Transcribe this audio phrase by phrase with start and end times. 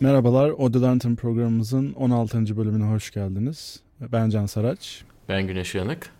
[0.00, 2.56] Merhabalar, Lantern programımızın 16.
[2.56, 3.80] bölümüne hoş geldiniz.
[4.12, 5.04] Ben Can Saraç.
[5.28, 6.10] Ben Güneş Uyanık.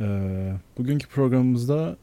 [0.00, 1.96] Ee, bugünkü programımızda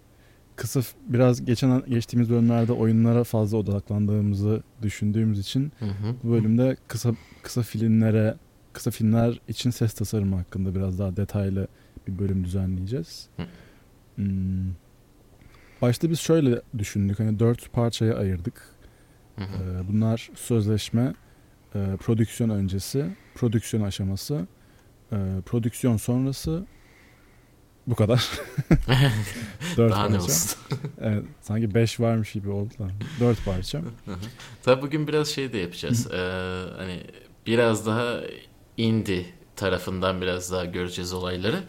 [0.55, 6.15] kısa biraz geçen geçtiğimiz bölümlerde oyunlara fazla odaklandığımızı düşündüğümüz için Hı hı.
[6.23, 7.11] bu bölümde kısa
[7.41, 8.35] kısa filmlere
[8.73, 11.67] kısa filmler için ses tasarımı hakkında biraz daha detaylı
[12.07, 13.27] bir bölüm düzenleyeceğiz.
[13.37, 13.43] Hı.
[14.15, 14.73] Hmm.
[15.81, 18.70] Başta biz şöyle düşündük hani dört parçaya ayırdık.
[19.41, 19.63] Hı hı.
[19.83, 21.13] Ee, bunlar sözleşme,
[21.75, 23.05] e, prodüksiyon öncesi,
[23.35, 24.47] prodüksiyon aşaması,
[25.11, 26.65] e, prodüksiyon sonrası
[27.87, 28.29] bu kadar.
[29.77, 30.23] Dört Daha ne parça.
[30.23, 30.57] olsun.
[31.01, 32.87] Evet, sanki beş varmış gibi oldu da.
[33.19, 33.81] Dört parça.
[34.63, 36.07] Tabii bugün biraz şey de yapacağız.
[36.11, 36.17] Ee,
[36.77, 37.03] hani
[37.47, 38.17] biraz daha
[38.77, 41.63] indie tarafından biraz daha göreceğiz olayları.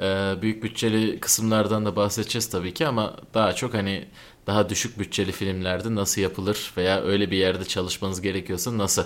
[0.00, 4.08] Ee, büyük bütçeli kısımlardan da bahsedeceğiz tabii ki ama daha çok hani
[4.48, 9.04] daha düşük bütçeli filmlerde nasıl yapılır veya öyle bir yerde çalışmanız gerekiyorsa nasıl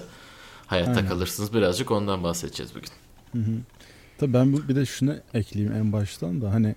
[0.66, 1.08] hayatta Aynen.
[1.08, 2.90] kalırsınız birazcık ondan bahsedeceğiz bugün.
[3.32, 3.56] Hı hı.
[4.18, 6.74] Tabii ben bu, bir de şunu ekleyeyim en baştan da hani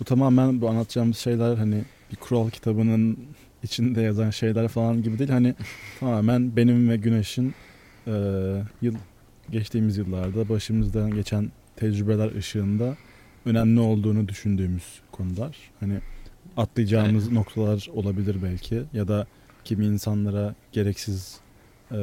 [0.00, 3.18] bu tamamen bu anlatacağımız şeyler hani bir kural kitabının
[3.62, 5.30] içinde yazan şeyler falan gibi değil.
[5.30, 5.54] Hani
[6.00, 7.54] tamamen benim ve Güneş'in
[8.06, 8.12] e,
[8.82, 8.94] yıl
[9.50, 12.96] geçtiğimiz yıllarda başımızdan geçen tecrübeler ışığında
[13.46, 15.56] önemli olduğunu düşündüğümüz konular.
[15.80, 16.00] Hani
[16.58, 19.26] atlayacağımız noktalar olabilir belki ya da
[19.64, 21.40] kimi insanlara gereksiz
[21.92, 21.96] e,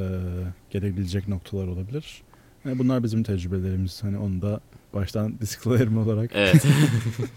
[0.70, 2.22] gelebilecek noktalar olabilir.
[2.66, 4.04] Yani bunlar bizim tecrübelerimiz.
[4.04, 4.62] Hani onu da
[4.94, 6.32] baştan disclaimer olarak.
[6.34, 6.66] Evet.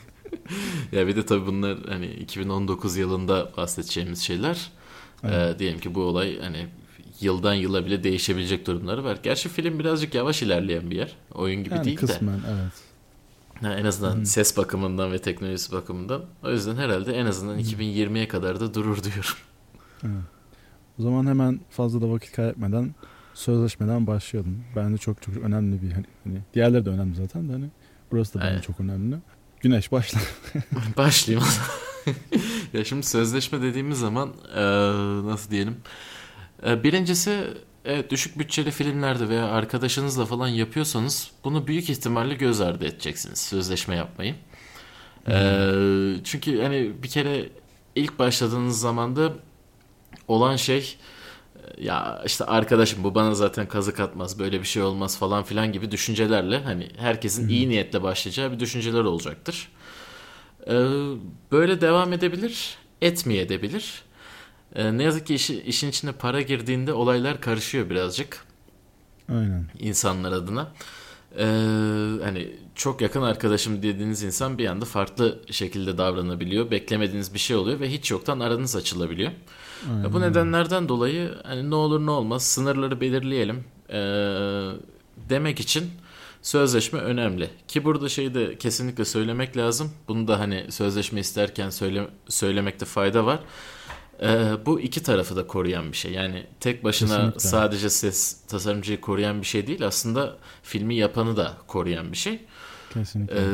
[0.92, 4.70] ya bir de tabii bunlar hani 2019 yılında bahsedeceğimiz şeyler.
[5.24, 5.56] Evet.
[5.56, 6.66] Ee, diyelim ki bu olay hani
[7.20, 9.18] yıldan yıla bile değişebilecek durumları var.
[9.22, 11.16] Gerçi film birazcık yavaş ilerleyen bir yer.
[11.34, 12.00] Oyun gibi yani değil de.
[12.00, 12.87] kısmen evet.
[13.62, 14.26] Ha, en azından Hı.
[14.26, 16.22] ses bakımından ve teknolojisi bakımından.
[16.44, 17.60] O yüzden herhalde en azından Hı.
[17.60, 19.36] 2020'ye kadar da durur diyorum.
[20.04, 20.22] evet.
[20.98, 22.94] O zaman hemen fazla da vakit kaybetmeden
[23.34, 24.64] sözleşmeden başlayalım.
[24.76, 27.66] Bence çok çok önemli bir hani, hani diğerleri de önemli zaten de hani
[28.12, 28.62] burası da bence Evet.
[28.64, 29.16] çok önemli.
[29.60, 30.20] Güneş başla.
[30.96, 31.48] Başlayayım
[32.72, 34.30] ya şimdi sözleşme dediğimiz zaman
[35.26, 35.76] nasıl diyelim?
[36.64, 37.44] Birincisi
[37.88, 43.96] evet, düşük bütçeli filmlerde veya arkadaşınızla falan yapıyorsanız bunu büyük ihtimalle göz ardı edeceksiniz sözleşme
[43.96, 44.34] yapmayı.
[45.28, 47.48] Eee, çünkü hani bir kere
[47.94, 49.32] ilk başladığınız zamanda
[50.28, 50.96] olan şey
[51.80, 55.90] ya işte arkadaşım bu bana zaten kazık atmaz böyle bir şey olmaz falan filan gibi
[55.90, 59.68] düşüncelerle hani herkesin iyi niyetle başlayacağı bir düşünceler olacaktır.
[60.66, 60.74] Ee,
[61.52, 64.02] böyle devam edebilir, etmeyebilir.
[64.74, 68.44] Ee, ne yazık ki işi- işin içine para girdiğinde olaylar karışıyor birazcık
[69.28, 69.66] Aynen.
[69.78, 70.72] insanlar adına.
[71.38, 71.44] Ee,
[72.24, 76.70] hani çok yakın arkadaşım dediğiniz insan bir anda farklı şekilde davranabiliyor.
[76.70, 79.30] Beklemediğiniz bir şey oluyor ve hiç yoktan aranız açılabiliyor.
[79.90, 80.12] Aynen.
[80.12, 83.96] Bu nedenlerden dolayı hani ne olur ne olmaz sınırları belirleyelim ee,
[85.28, 85.90] demek için
[86.42, 87.50] sözleşme önemli.
[87.68, 89.92] Ki burada şeyi de kesinlikle söylemek lazım.
[90.08, 93.40] Bunu da hani sözleşme isterken söyle, söylemekte fayda var.
[94.22, 96.12] Ee, bu iki tarafı da koruyan bir şey.
[96.12, 97.40] Yani tek başına Kesinlikle.
[97.40, 99.86] sadece ses tasarımcıyı koruyan bir şey değil.
[99.86, 102.40] Aslında filmi yapanı da koruyan bir şey.
[102.94, 103.36] Kesinlikle.
[103.36, 103.44] Ee,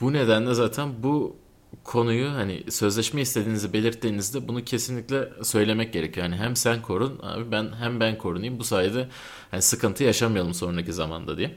[0.00, 1.36] bu nedenle zaten bu
[1.84, 6.26] konuyu hani sözleşme istediğinizi belirttiğinizde bunu kesinlikle söylemek gerekiyor.
[6.26, 9.08] Yani hem sen korun abi ben hem ben korunayım bu sayede
[9.50, 11.54] hani sıkıntı yaşamayalım sonraki zamanda diye.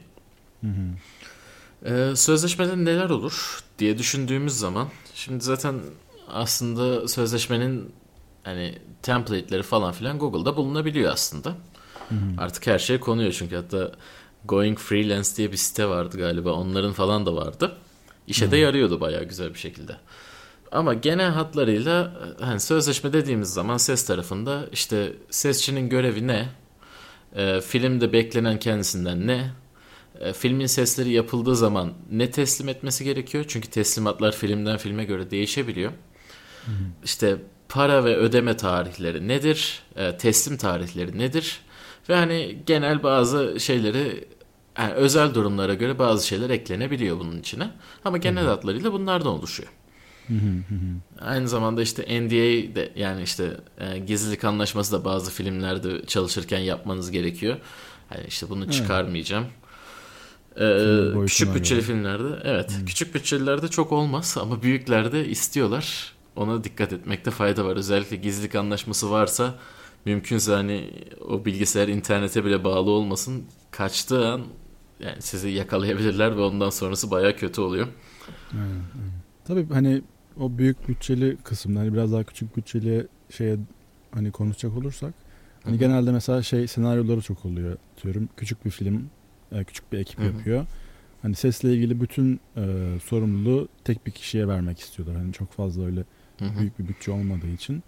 [0.60, 0.96] Hı hı.
[1.84, 5.74] Ee, sözleşmede neler olur diye düşündüğümüz zaman şimdi zaten
[6.28, 7.92] aslında sözleşmenin
[8.44, 11.50] hani template'leri falan filan Google'da bulunabiliyor aslında.
[12.08, 12.18] Hı hı.
[12.38, 13.92] Artık her şey konuyor çünkü hatta
[14.44, 16.52] Going Freelance diye bir site vardı galiba.
[16.52, 17.76] Onların falan da vardı.
[18.26, 19.96] İşe de yarıyordu bayağı güzel bir şekilde.
[20.72, 26.48] Ama genel hatlarıyla hani sözleşme dediğimiz zaman ses tarafında işte sesçinin görevi ne?
[27.36, 29.50] Ee, filmde beklenen kendisinden ne?
[30.20, 33.44] Ee, filmin sesleri yapıldığı zaman ne teslim etmesi gerekiyor?
[33.48, 35.92] Çünkü teslimatlar filmden filme göre değişebiliyor.
[37.04, 37.36] İşte
[37.68, 39.82] para ve ödeme tarihleri nedir?
[39.96, 41.60] Ee, teslim tarihleri nedir?
[42.08, 44.24] Ve hani genel bazı şeyleri
[44.78, 47.70] yani özel durumlara göre bazı şeyler eklenebiliyor bunun içine.
[48.04, 49.68] Ama genel hatlarıyla bunlardan oluşuyor.
[51.20, 57.10] Aynı zamanda işte NDA de yani işte e, gizlilik anlaşması da bazı filmlerde çalışırken yapmanız
[57.10, 57.56] gerekiyor.
[58.14, 58.72] Yani işte bunu Evet.
[58.74, 59.44] çıkarmayacağım.
[60.60, 61.86] Ee, küçük bütçeli göre.
[61.86, 62.86] filmlerde evet Hmm.
[62.86, 66.12] küçük bütçelilerde çok olmaz ama büyüklerde istiyorlar.
[66.36, 67.76] Ona dikkat etmekte fayda var.
[67.76, 69.54] Özellikle gizlilik anlaşması varsa
[70.04, 70.90] mümkünse hani
[71.28, 73.44] o bilgisayar internete bile bağlı olmasın.
[73.70, 74.42] Kaçtığı an
[75.00, 77.86] yani sizi yakalayabilirler ve ondan sonrası baya kötü oluyor.
[79.44, 80.02] Tabii hani
[80.40, 83.56] o büyük bütçeli kısımda hani biraz daha küçük bütçeli şeye
[84.12, 85.14] hani konuşacak olursak
[85.66, 88.28] Hani genelde mesela şey senaryoları çok oluyor diyorum.
[88.36, 89.10] Küçük bir film,
[89.52, 90.26] e, küçük bir ekip Hı hı.
[90.26, 90.66] yapıyor.
[91.22, 92.62] Hani sesle ilgili bütün e,
[93.04, 95.16] sorumluluğu tek bir kişiye vermek istiyorlar.
[95.16, 96.04] Hani çok fazla öyle
[96.38, 96.58] Hı hı.
[96.58, 97.82] büyük bir bütçe olmadığı için.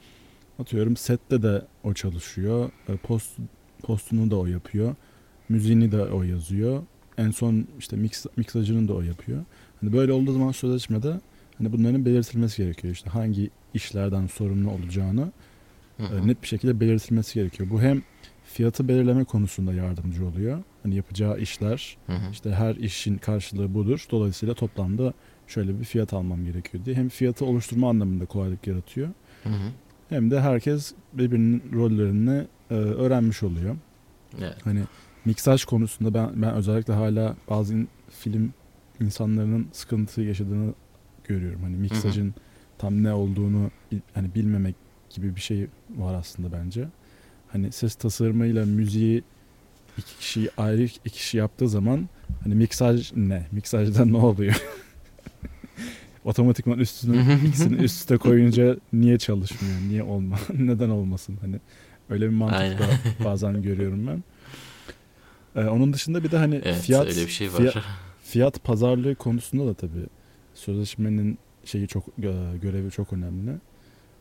[0.59, 2.71] Atıyorum sette de o çalışıyor.
[2.89, 3.31] E, Post
[3.83, 4.95] postunu da o yapıyor.
[5.49, 6.83] Müziğini de o yazıyor.
[7.19, 9.45] En son işte mix, miksajını da o yapıyor.
[9.81, 11.21] Hani böyle olduğu zaman sözleşmede
[11.59, 12.95] hani bunların belirtilmesi gerekiyor.
[12.95, 15.33] İşte hangi işlerden sorumlu olacağını
[15.97, 16.27] Hı e, hı.
[16.27, 17.71] net bir şekilde belirtilmesi gerekiyor.
[17.71, 18.03] Bu hem
[18.45, 20.63] fiyatı belirleme konusunda yardımcı oluyor.
[20.83, 22.31] Hani yapacağı işler Hı hı.
[22.33, 24.07] işte her işin karşılığı budur.
[24.11, 25.15] Dolayısıyla toplamda
[25.49, 26.97] şöyle bir fiyat almam gerekiyor diye.
[26.97, 29.09] Hem fiyatı oluşturma anlamında kolaylık yaratıyor.
[29.43, 29.71] Hı hı.
[30.09, 33.77] Hem de herkes birbirinin rollerini e, öğrenmiş oluyor.
[34.39, 34.57] Evet.
[34.65, 34.81] Hani
[35.25, 38.53] miksaj konusunda ben ben özellikle hala bazı in- film
[39.01, 40.75] insanların sıkıntı yaşadığını
[41.25, 41.63] görüyorum.
[41.63, 42.35] Hani miksajın
[42.79, 43.71] tam ne olduğunu
[44.15, 44.75] hani bilmemek
[45.11, 45.67] gibi bir şey
[45.97, 46.89] var aslında bence.
[47.49, 49.23] Hani ses tasarımıyla müziği
[49.99, 52.09] iki kişi ayrı iki kişi yaptığı zaman
[52.45, 53.47] hani miksaj ne?
[53.53, 54.63] Miksajda ne oluyor?
[56.29, 59.81] Otomatikman üstüne ikisini üst üste koyunca niye çalışmıyor?
[59.89, 60.37] Niye olma?
[60.59, 61.39] Neden olmasın?
[61.41, 61.61] Hani
[62.11, 62.79] öyle bir mantık Aynen.
[62.79, 62.85] da
[63.25, 64.25] bazen görüyorum ben.
[65.63, 67.57] Ee, onun dışında bir de hani Evet fiyat öyle bir şey var.
[67.57, 67.77] fiyat,
[68.23, 70.07] fiyat pazarlığı konusunda da tabii
[70.55, 73.53] sözleşmenin şeyi çok gö- görevi çok önemli.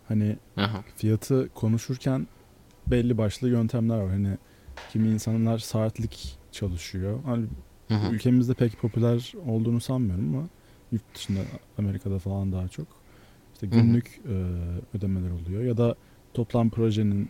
[0.07, 0.67] Hani hı.
[0.95, 2.27] fiyatı konuşurken
[2.87, 4.09] belli başlı yöntemler var.
[4.09, 4.37] Hani
[4.91, 7.19] kimi insanlar saatlik çalışıyor.
[7.25, 7.45] Hani
[7.87, 8.13] Hı hı.
[8.13, 10.47] ülkemizde pek popüler olduğunu sanmıyorum ama
[10.91, 11.39] yurt dışında
[11.77, 12.87] Amerika'da falan daha çok.
[13.53, 13.81] İşte Hı hı.
[13.81, 14.33] günlük e,
[14.97, 15.95] ödemeler oluyor ya da
[16.33, 17.29] toplam projenin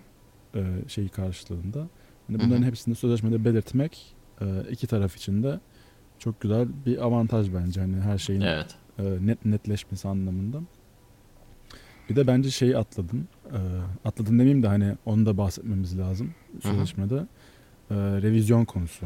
[0.55, 1.79] e, şeyi karşılığında.
[1.79, 1.87] Hı
[2.29, 2.65] bunların hı.
[2.65, 5.59] hepsini sözleşmede belirtmek e, iki taraf için de
[6.19, 7.81] çok güzel bir avantaj bence.
[7.81, 8.75] Hani her şeyin Evet.
[8.99, 10.61] e, net netleşmesi anlamında.
[12.09, 13.27] Bir de bence şeyi atladın.
[13.51, 13.59] E,
[14.07, 16.61] atladın demeyeyim de hani onu da bahsetmemiz lazım Hı hı.
[16.71, 17.15] sözleşmede.
[17.91, 19.05] E, revizyon konusu.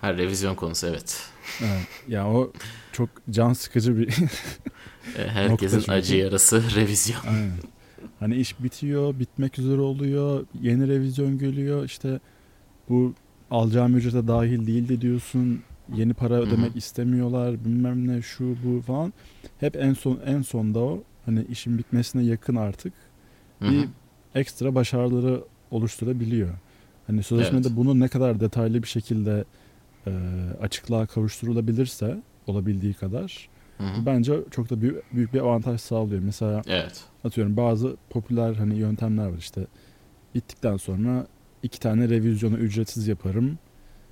[0.00, 1.22] Ha revizyon konusu evet.
[1.60, 1.86] Evet.
[2.08, 2.52] Ya o
[2.92, 4.08] çok can sıkıcı bir
[5.18, 7.20] E, Herkesin acı yarası revizyon.
[7.28, 7.50] Aynen.
[8.20, 11.84] Hani iş bitiyor, bitmek üzere oluyor, yeni revizyon geliyor.
[11.84, 12.20] İşte
[12.88, 13.14] bu
[13.50, 15.62] alacağım ücrete dahil değildi diyorsun.
[15.94, 19.12] Yeni para ödemek istemiyorlar, bilmem ne şu bu falan.
[19.60, 22.92] Hep en son en sonda o hani işin bitmesine yakın artık
[23.58, 23.72] Hı hı.
[23.72, 23.88] bir
[24.34, 26.50] ekstra başarıları oluşturabiliyor.
[27.06, 27.76] Hani sözleşmede Evet.
[27.76, 29.44] bunu ne kadar detaylı bir şekilde
[30.06, 30.10] e,
[30.60, 33.48] açıklığa kavuşturulabilirse olabildiği kadar
[33.78, 34.06] Hı hı.
[34.06, 36.22] bence çok da büyük, büyük bir avantaj sağlıyor.
[36.22, 37.04] Mesela Evet.
[37.24, 39.66] atıyorum bazı popüler hani yöntemler var işte
[40.34, 41.26] bittikten sonra
[41.62, 43.58] iki tane revizyonu ücretsiz yaparım.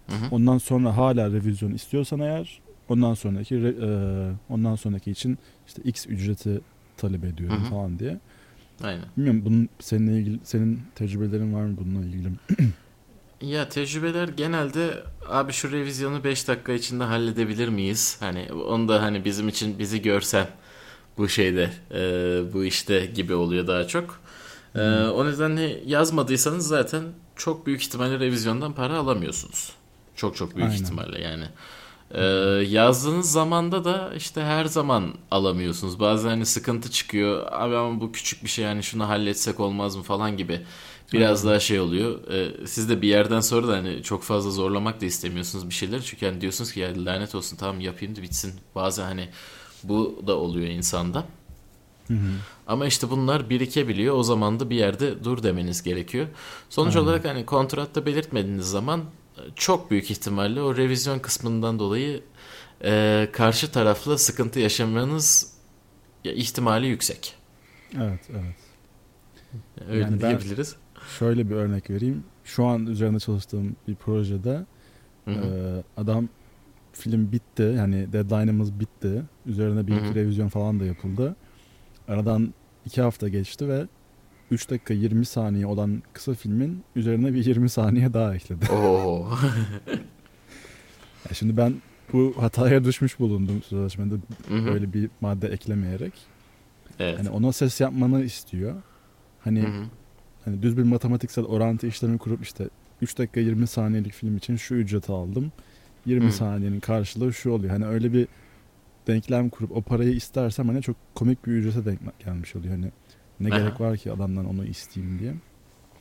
[0.06, 0.28] Hı hı.
[0.30, 3.88] Ondan sonra hala revizyon istiyorsan eğer ondan sonraki e,
[4.48, 6.60] ondan sonraki için işte X ücreti
[6.96, 7.70] talep ediyorum Hı hı.
[7.70, 8.18] falan diye.
[8.82, 9.04] Aynen.
[9.16, 12.28] Bilmiyorum bunun seninle ilgili senin tecrübelerin var mı bununla ilgili?
[13.40, 18.16] Ya tecrübeler genelde abi şu revizyonu 5 dakika içinde halledebilir miyiz?
[18.20, 20.46] Hani onu da hani bizim için bizi görsen
[21.18, 22.00] bu şeyde e,
[22.54, 24.20] bu işte gibi oluyor daha çok.
[24.74, 25.10] E, Hmm.
[25.12, 27.02] o nedenle yazmadıysanız zaten
[27.36, 29.72] çok büyük ihtimalle revizyondan para alamıyorsunuz.
[30.16, 30.82] Çok çok büyük Aynen.
[30.82, 31.44] ihtimalle yani.
[32.10, 32.22] E,
[32.68, 36.00] yazdığınız zamanda da işte her zaman alamıyorsunuz.
[36.00, 37.46] Bazen hani sıkıntı çıkıyor.
[37.52, 40.60] Abi ama bu küçük bir şey yani şunu halletsek olmaz mı falan gibi.
[41.12, 42.28] Biraz daha şey oluyor.
[42.32, 46.00] E, siz de bir yerden sonra da hani çok fazla zorlamak da istemiyorsunuz bir şeyler.
[46.02, 48.54] Çünkü hani diyorsunuz ki ya lanet olsun tamam yapayım da bitsin.
[48.74, 49.28] Bazen hani
[49.82, 51.24] bu da oluyor insanda.
[52.08, 52.18] Hı hı.
[52.66, 54.14] Ama işte bunlar birikebiliyor.
[54.16, 56.26] O zaman da bir yerde dur demeniz gerekiyor.
[56.70, 57.06] Sonuç Aynen.
[57.06, 59.00] olarak hani kontratta belirtmediğiniz zaman
[59.36, 62.22] e, çok büyük ihtimalle o revizyon kısmından dolayı
[62.84, 65.52] e, karşı tarafla sıkıntı yaşamanız
[66.24, 67.34] ya, ihtimali yüksek.
[67.96, 68.54] Evet, evet.
[69.90, 70.76] Öyle Yani ben- diyebiliriz.
[71.18, 72.24] Şöyle bir örnek vereyim.
[72.44, 74.64] Şu an üzerinde çalıştığım bir projede
[75.24, 75.34] Hı hı.
[75.34, 76.28] Ee, adam
[76.92, 79.22] film bitti yani deadline'ımız bitti.
[79.46, 81.36] Üzerine bir iki revizyon falan da yapıldı.
[82.08, 82.54] Aradan
[82.86, 83.86] iki hafta geçti ve
[84.50, 88.72] 3 dakika 20 saniye olan kısa filmin üzerine bir 20 saniye daha ekledi.
[88.72, 89.28] Oo.
[91.28, 91.74] Ya şimdi ben
[92.12, 94.14] bu hataya düşmüş bulundum sözleşmede
[94.50, 96.12] böyle bir madde eklemeyerek.
[96.98, 97.18] evet.
[97.18, 98.74] Hani ona ses yapmanı istiyor.
[99.40, 99.84] Hani Hı hı.
[100.48, 102.68] Hani düz bir matematiksel orantı işlemi kurup işte
[103.02, 105.52] 3 dakika 20 saniyelik film için şu ücreti aldım.
[106.06, 106.32] 20 Hı.
[106.32, 107.72] saniyenin karşılığı şu oluyor.
[107.72, 108.28] Hani öyle bir
[109.06, 112.74] denklem kurup o parayı istersem hani çok komik bir ücrete denk gelmiş oluyor.
[112.74, 112.92] Hani
[113.40, 113.58] ne Aha.
[113.58, 115.34] gerek var ki adamdan onu isteyeyim diye.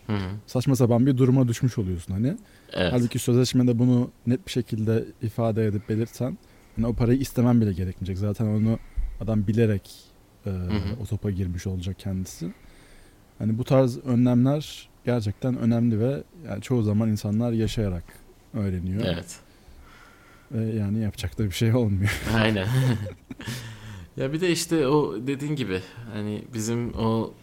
[0.07, 0.29] Hı hı.
[0.45, 2.37] Saçma sapan bir duruma düşmüş oluyorsun hani.
[2.73, 2.93] Evet.
[2.93, 6.37] Halbuki sözleşmede bunu net bir şekilde ifade edip belirtsen
[6.75, 8.17] hani o parayı istemem bile gerekmeyecek.
[8.17, 8.79] Zaten onu
[9.21, 9.91] adam bilerek
[10.45, 10.51] e,
[11.01, 12.53] o topa girmiş olacak kendisi.
[13.39, 18.03] Hani bu tarz önlemler gerçekten önemli ve yani çoğu zaman insanlar yaşayarak
[18.53, 19.05] öğreniyor.
[19.05, 19.35] Evet.
[20.51, 22.21] Ve yani yapacak da bir şey olmuyor.
[22.35, 22.67] Aynen.
[24.17, 25.81] ya bir de işte o dediğin gibi
[26.13, 27.33] hani bizim o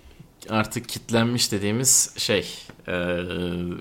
[0.48, 2.46] artık kitlenmiş dediğimiz şey
[2.88, 3.20] e,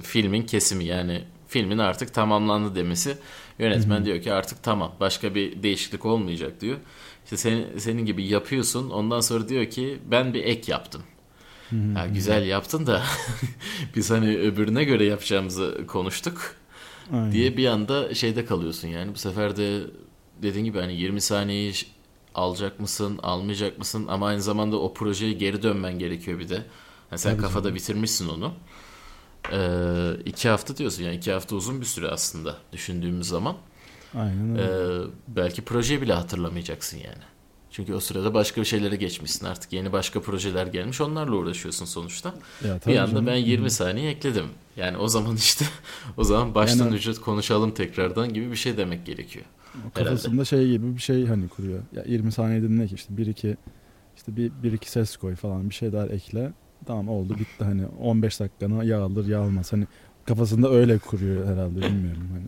[0.01, 3.17] filmin kesimi yani filmin artık tamamlandı demesi
[3.59, 6.77] yönetmen diyor ki artık tamam başka bir değişiklik olmayacak diyor.
[7.23, 11.03] İşte sen, senin gibi yapıyorsun ondan sonra diyor ki ben bir ek yaptım.
[11.95, 13.03] Ya güzel yaptın da
[13.95, 16.55] biz hani öbürüne göre yapacağımızı konuştuk
[17.13, 17.31] Aynen.
[17.31, 19.81] diye bir anda şeyde kalıyorsun yani bu sefer de
[20.41, 21.73] dediğin gibi hani 20 saniyeyi
[22.35, 26.53] alacak mısın almayacak mısın ama aynı zamanda o projeye geri dönmen gerekiyor bir de.
[27.11, 27.75] Yani sen Tabii kafada canım.
[27.75, 28.53] bitirmişsin onu.
[29.51, 33.55] Ee, iki hafta diyorsun yani iki hafta uzun bir süre aslında düşündüğümüz zaman.
[34.15, 35.07] Aynen Ee, öyle.
[35.27, 37.23] belki projeyi bile hatırlamayacaksın yani.
[37.73, 42.33] Çünkü o sırada başka bir şeylere geçmişsin artık yeni başka projeler gelmiş onlarla uğraşıyorsun sonuçta.
[42.65, 43.27] ya, Bir anda canım.
[43.27, 44.45] ben 20 saniye ekledim.
[44.77, 45.65] Yani o zaman işte
[46.17, 49.45] o zaman baştan Yani- ücret konuşalım tekrardan gibi bir şey demek gerekiyor.
[49.93, 51.79] Kafasında şey gibi bir şey hani kuruyor.
[51.95, 53.57] Ya 20 saniyede ne ki işte bir iki
[54.15, 56.51] işte bir, bir iki ses koy falan bir şeyler ekle.
[56.85, 59.73] Tamam oldu bitti hani 15 dakikana yağ alır yağ almaz.
[59.73, 59.87] Hani
[60.25, 62.45] kafasında öyle kuruyor herhalde bilmiyorum hani.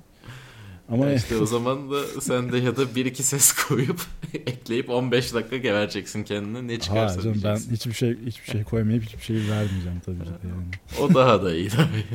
[0.90, 4.02] Ama Ya işte o zaman da sen de ya da bir iki ses koyup
[4.34, 9.04] ekleyip 15 dakika gevereceksin kendine ne çıkarsa Hayır canım ben hiçbir şey hiçbir şey koymayıp
[9.04, 11.02] hiçbir şey vermeyeceğim tabii ki de yani.
[11.02, 12.06] O daha da iyi tabii.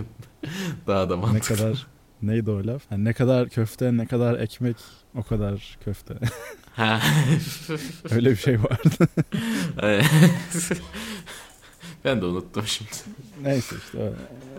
[0.87, 1.57] daha da ne mantıklı.
[1.57, 1.87] kadar
[2.23, 2.83] neydi o laf?
[2.91, 4.77] Yani ne kadar köfte ne kadar ekmek
[5.15, 6.15] o kadar köfte.
[8.11, 9.09] Öyle bir şey vardı.
[12.05, 12.91] Ben de unuttum şimdi.
[13.43, 14.17] Neyse işte öyle.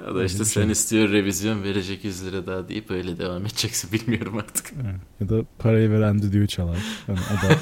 [0.07, 0.71] Ya da işte sen şey.
[0.71, 4.74] istiyor revizyon verecek 100 lira daha deyip öyle devam edeceksin bilmiyorum artık.
[5.19, 6.77] Ya da parayı veren düdüğü çalar.
[7.07, 7.57] Yani o da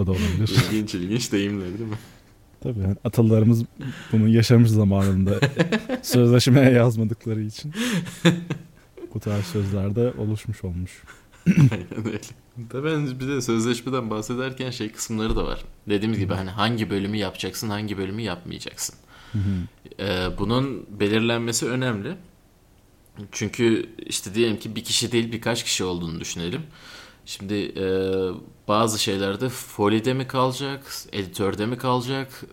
[0.00, 0.56] o da olabilir.
[0.72, 1.98] İlginç ilginç deyimler değil mi?
[2.60, 3.64] Tabii yani atalarımız
[4.12, 5.40] bunu yaşamış zamanında
[6.02, 7.74] sözleşmeye yazmadıkları için
[9.14, 11.02] bu tarz sözler de oluşmuş olmuş.
[11.72, 12.20] Aynen öyle.
[12.56, 15.64] Ben bir de sözleşmeden bahsederken şey kısımları da var.
[15.88, 18.94] Dediğimiz gibi hani hangi bölümü yapacaksın, hangi bölümü yapmayacaksın.
[20.00, 22.16] Ee, bunun belirlenmesi önemli.
[23.32, 26.62] Çünkü işte diyelim ki bir kişi değil birkaç kişi olduğunu düşünelim.
[27.26, 27.86] Şimdi e,
[28.68, 32.44] bazı şeylerde folide mi kalacak, editörde mi kalacak,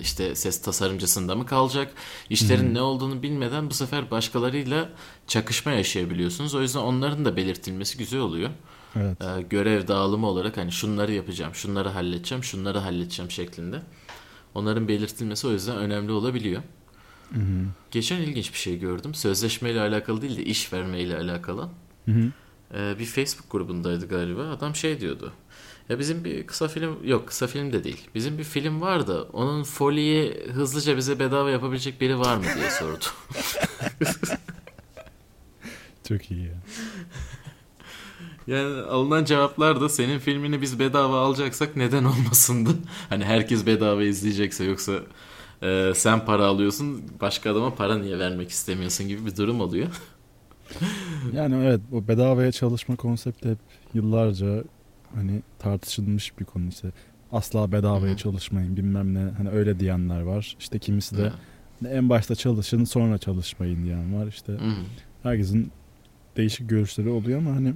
[0.00, 1.92] işte ses tasarımcısında mı kalacak?
[2.30, 4.88] İşlerin ne olduğunu bilmeden bu sefer başkalarıyla
[5.26, 6.54] çakışma yaşayabiliyorsunuz.
[6.54, 8.50] O yüzden onların da belirtilmesi güzel oluyor.
[8.96, 9.22] Evet.
[9.22, 13.82] E, görev dağılımı olarak hani şunları yapacağım, şunları halledeceğim, şunları halledeceğim şeklinde.
[14.54, 16.62] Onların belirtilmesi o yüzden önemli olabiliyor.
[17.34, 17.64] Hı hı.
[17.90, 19.14] Geçen ilginç bir şey gördüm.
[19.14, 21.68] Sözleşmeyle alakalı değil de iş vermeyle alakalı.
[22.04, 22.32] Hı hı.
[22.74, 24.42] Ee, bir Facebook grubundaydı galiba.
[24.42, 25.32] Adam şey diyordu.
[25.88, 28.08] Ya bizim bir kısa film yok kısa film de değil.
[28.14, 32.70] Bizim bir film var da onun foliyi hızlıca bize bedava yapabilecek biri var mı diye
[32.70, 33.04] sordu.
[36.08, 36.54] Çok iyi ya.
[38.46, 42.70] Yani alınan cevaplar da senin filmini biz bedava alacaksak neden olmasındı?
[43.08, 44.92] Hani herkes bedava izleyecekse yoksa
[45.62, 49.88] e, sen para alıyorsun başka adama para niye vermek istemiyorsun gibi bir durum oluyor.
[51.32, 53.58] Yani evet bu bedavaya çalışma konsepti hep
[53.94, 54.64] yıllarca
[55.14, 56.88] hani tartışılmış bir konu işte.
[57.32, 58.16] Asla bedavaya Hı hı.
[58.16, 60.56] çalışmayın bilmem ne hani öyle diyenler var.
[60.60, 61.88] İşte kimisi de Ha.
[61.88, 64.26] en başta çalışın sonra çalışmayın diyen var.
[64.26, 64.74] İşte Hı hı.
[65.22, 65.72] herkesin
[66.36, 67.74] değişik görüşleri oluyor ama hani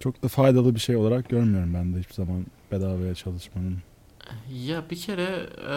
[0.00, 3.78] çok da faydalı bir şey olarak görmüyorum ben de hiçbir zaman bedavaya çalışmanın.
[4.52, 5.76] Ya bir kere e,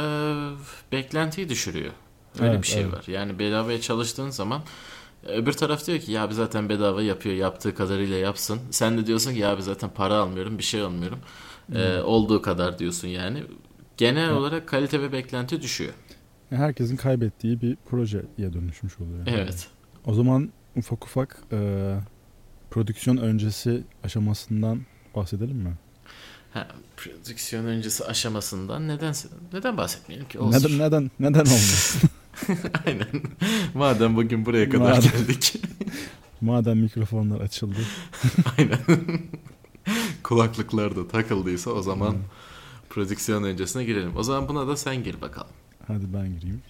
[0.91, 1.93] beklentiyi düşürüyor.
[2.39, 2.93] Öyle Evet, bir şey evet.
[2.93, 3.03] var.
[3.07, 4.61] Yani bedavaya çalıştığın zaman
[5.27, 8.59] öbür taraf diyor ki ya abi zaten bedava yapıyor yaptığı kadarıyla yapsın.
[8.71, 11.19] Sen de diyorsun ki ya abi zaten para almıyorum bir şey almıyorum.
[11.75, 13.43] E, olduğu kadar diyorsun yani.
[13.97, 14.37] Genel Evet.
[14.37, 15.93] olarak kalite ve beklenti düşüyor.
[16.49, 19.23] Herkesin kaybettiği bir projeye dönüşmüş oluyor.
[19.27, 19.67] Evet.
[20.05, 21.93] O zaman ufak ufak e,
[22.71, 24.81] prodüksiyon öncesi aşamasından
[25.15, 25.73] bahsedelim mi?
[26.53, 29.13] Ha, prodüksiyon öncesi aşamasından neden
[29.53, 30.39] neden bahsetmeyelim ki?
[30.39, 30.59] Olsun.
[30.59, 32.09] Neden neden neden olmasın?
[32.87, 33.07] Aynen.
[33.73, 35.11] Madem bugün buraya kadar Madem.
[35.11, 35.53] geldik.
[36.41, 37.79] Madem mikrofonlar açıldı.
[38.57, 38.79] Aynen.
[40.23, 42.17] Kulaklıklar da takıldıysa o zaman Hı.
[42.89, 44.11] prodüksiyon öncesine girelim.
[44.17, 45.49] O zaman buna da sen gir bakalım.
[45.87, 46.61] Hadi ben gireyim.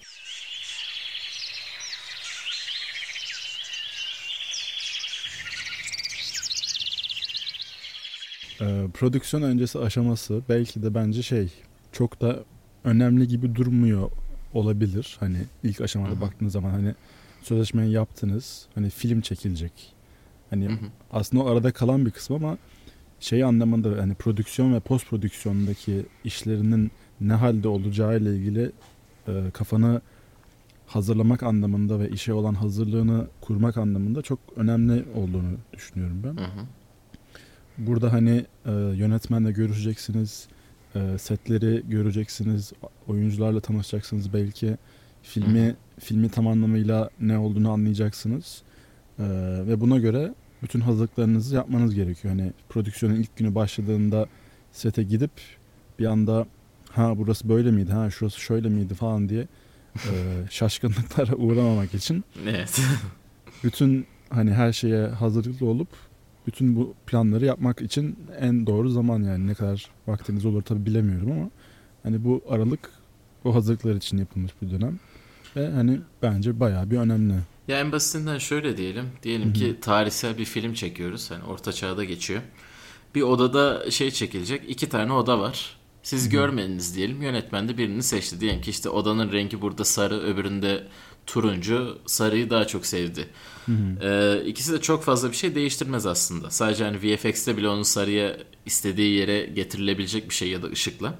[8.60, 11.48] Ee, prodüksiyon öncesi aşaması belki de bence şey
[11.92, 12.44] çok da
[12.84, 14.10] önemli gibi durmuyor
[14.54, 15.16] olabilir.
[15.20, 16.20] Hani ilk aşamada Hı hı.
[16.20, 16.94] baktığınız zaman hani
[17.42, 18.66] sözleşmeyi yaptınız.
[18.74, 19.72] Hani film çekilecek.
[20.50, 20.86] Hani Hı hı.
[21.12, 22.58] aslında o arada kalan bir kısım ama
[23.20, 28.72] şey anlamında hani prodüksiyon ve post prodüksiyondaki işlerinin ne halde olacağı ile ilgili
[29.28, 30.00] e, kafanı
[30.86, 36.36] hazırlamak anlamında ve işe olan hazırlığını kurmak anlamında çok önemli olduğunu düşünüyorum ben.
[36.36, 36.66] Hı hı.
[37.78, 40.48] Burada hani e, yönetmenle görüşeceksiniz,
[40.94, 42.72] e, setleri göreceksiniz,
[43.08, 44.76] oyuncularla tanışacaksınız belki.
[45.22, 48.62] Filmi filmi tam anlamıyla ne olduğunu anlayacaksınız.
[49.18, 49.24] E,
[49.66, 52.34] ve buna göre bütün hazırlıklarınızı yapmanız gerekiyor.
[52.34, 54.26] Hani prodüksiyonun ilk günü başladığında
[54.72, 55.30] sete gidip
[55.98, 56.46] bir anda
[56.90, 59.48] ha burası böyle miydi, ha şurası şöyle miydi falan diye
[59.94, 60.12] e,
[60.50, 62.80] şaşkınlıklara uğramamak için Evet.
[63.64, 65.88] bütün hani her şeye hazırlıklı olup
[66.46, 71.32] bütün bu planları yapmak için en doğru zaman yani ne kadar vaktiniz olur tabi bilemiyorum
[71.32, 71.50] ama
[72.02, 72.90] hani bu aralık
[73.44, 74.98] o hazırlıklar için yapılmış bir dönem
[75.56, 77.34] ve hani bence bayağı bir önemli.
[77.68, 79.04] Ya en basitinden şöyle diyelim.
[79.22, 81.30] Diyelim ki tarihsel bir film çekiyoruz.
[81.30, 82.42] Hani orta çağda geçiyor.
[83.14, 84.70] Bir odada şey çekilecek.
[84.70, 85.76] iki tane oda var.
[86.02, 87.22] Siz görmediniz diyelim.
[87.22, 88.40] Yönetmen de birini seçti.
[88.40, 90.86] Diyelim ki işte odanın rengi burada sarı, öbüründe
[91.26, 91.98] turuncu.
[92.06, 93.28] Sarıyı daha çok sevdi.
[94.02, 96.50] Ee, ikisi de çok fazla bir şey değiştirmez aslında.
[96.50, 101.14] Sadece hani VFX'te bile onun sarıya istediği yere getirilebilecek bir şey ya da ışıkla.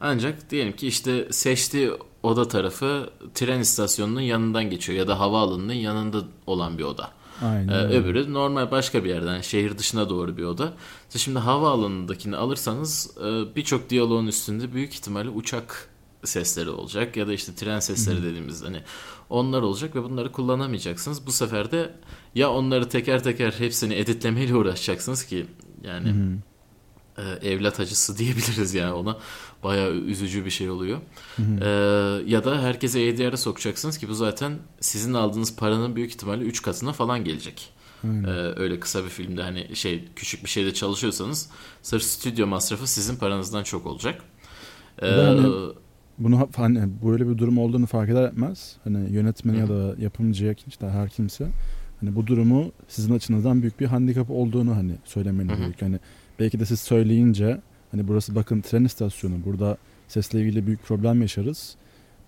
[0.00, 1.90] Ancak diyelim ki işte seçtiği
[2.22, 7.10] oda tarafı tren istasyonunun yanından geçiyor ya da havaalanının yanında olan bir oda.
[7.42, 7.68] Aynen.
[7.68, 10.72] Ee, öbürü normal başka bir yerden şehir dışına doğru bir oda.
[11.08, 15.88] İşte şimdi havaalanındakini alırsanız e, birçok diyaloğun üstünde büyük ihtimalle uçak
[16.26, 18.82] sesleri olacak ya da işte tren sesleri dediğimiz hani
[19.30, 21.26] onlar olacak ve bunları kullanamayacaksınız.
[21.26, 21.92] Bu sefer de
[22.34, 25.46] ya onları teker teker hepsini editlemeyle uğraşacaksınız ki
[25.84, 26.08] yani
[27.18, 29.18] e, evlat acısı diyebiliriz yani ona.
[29.64, 30.98] Bayağı üzücü bir şey oluyor.
[31.38, 31.66] E,
[32.26, 36.92] ya da herkese ADR'e sokacaksınız ki bu zaten sizin aldığınız paranın büyük ihtimalle 3 katına
[36.92, 37.70] falan gelecek.
[38.04, 38.24] Aynen.
[38.24, 41.50] E, öyle kısa bir filmde hani şey küçük bir şeyde çalışıyorsanız
[41.82, 44.22] sırf stüdyo masrafı sizin paranızdan çok olacak.
[44.98, 45.72] E, Bir de hani-
[46.18, 50.54] Bunu ha- hani böyle bir durum olduğunu fark eder etmez hani yönetmen ya da yapımcıya
[50.66, 51.46] işte her kimse
[52.00, 55.90] hani bu durumu sizin açınızdan büyük bir handikap olduğunu hani söylemeniz gerekiyor.
[55.90, 56.00] Hani
[56.38, 59.76] belki de siz söyleyince hani burası bakın tren istasyonu burada
[60.08, 61.76] sesle ilgili büyük problem yaşarız.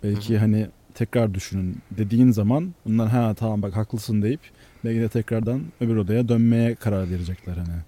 [0.03, 4.41] Belki hani tekrar düşünün dediğin zaman bunlar ha tamam bak haklısın deyip
[4.85, 7.83] belki de tekrardan öbür odaya dönmeye karar verecekler hani.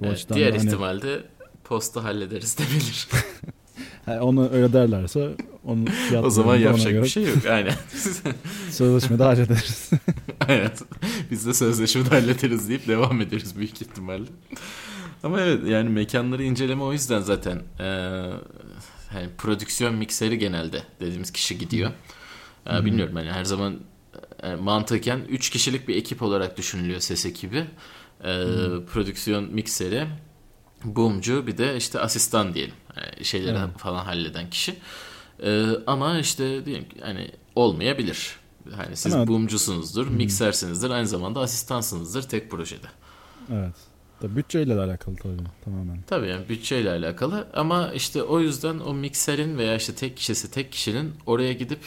[0.00, 1.22] Bu evet, diğer hani- ihtimalde
[1.64, 3.08] posta hallederiz debilir.
[4.06, 5.30] Ha, onu öyle derlerse
[5.64, 5.88] onun
[6.22, 7.46] o zaman yapacak göre bir şey yok.
[7.50, 7.74] Aynen.
[8.70, 9.90] Sözleşmede hallederiz.
[10.48, 10.70] Aynen.
[11.30, 14.24] Biz de sözleşmede hallederiz deyip devam ederiz büyük ihtimalle.
[15.22, 18.30] Ama evet yani mekanları inceleme o yüzden zaten eee,
[19.12, 21.90] hani prodüksiyon mikseri genelde dediğimiz kişi gidiyor.
[22.66, 23.76] Eee, bilmiyorum hani her zaman
[24.42, 27.64] e, mantıken 3 kişilik bir ekip olarak düşünülüyor ses ekibi.
[28.24, 28.44] Eee,
[28.92, 30.06] Prodüksiyon mikseri,
[30.84, 32.74] boomcu bir de işte asistan diyelim.
[32.96, 33.78] Yani şeyleri Evet.
[33.78, 34.74] falan halleden kişi.
[35.42, 38.36] Eee, ama işte diyelim ki hani olmayabilir.
[38.76, 42.86] Hani siz Ama- boomcusunuzdur, miksersinizdir, aynı zamanda asistansınızdır tek projede.
[43.52, 43.74] evet.
[44.20, 46.02] Tabii bütçeyle de alakalı tabii tamamen.
[46.06, 50.72] Tabii yani bütçeyle alakalı ama işte o yüzden o mikserin veya işte tek kişisi tek
[50.72, 51.80] kişinin oraya gidip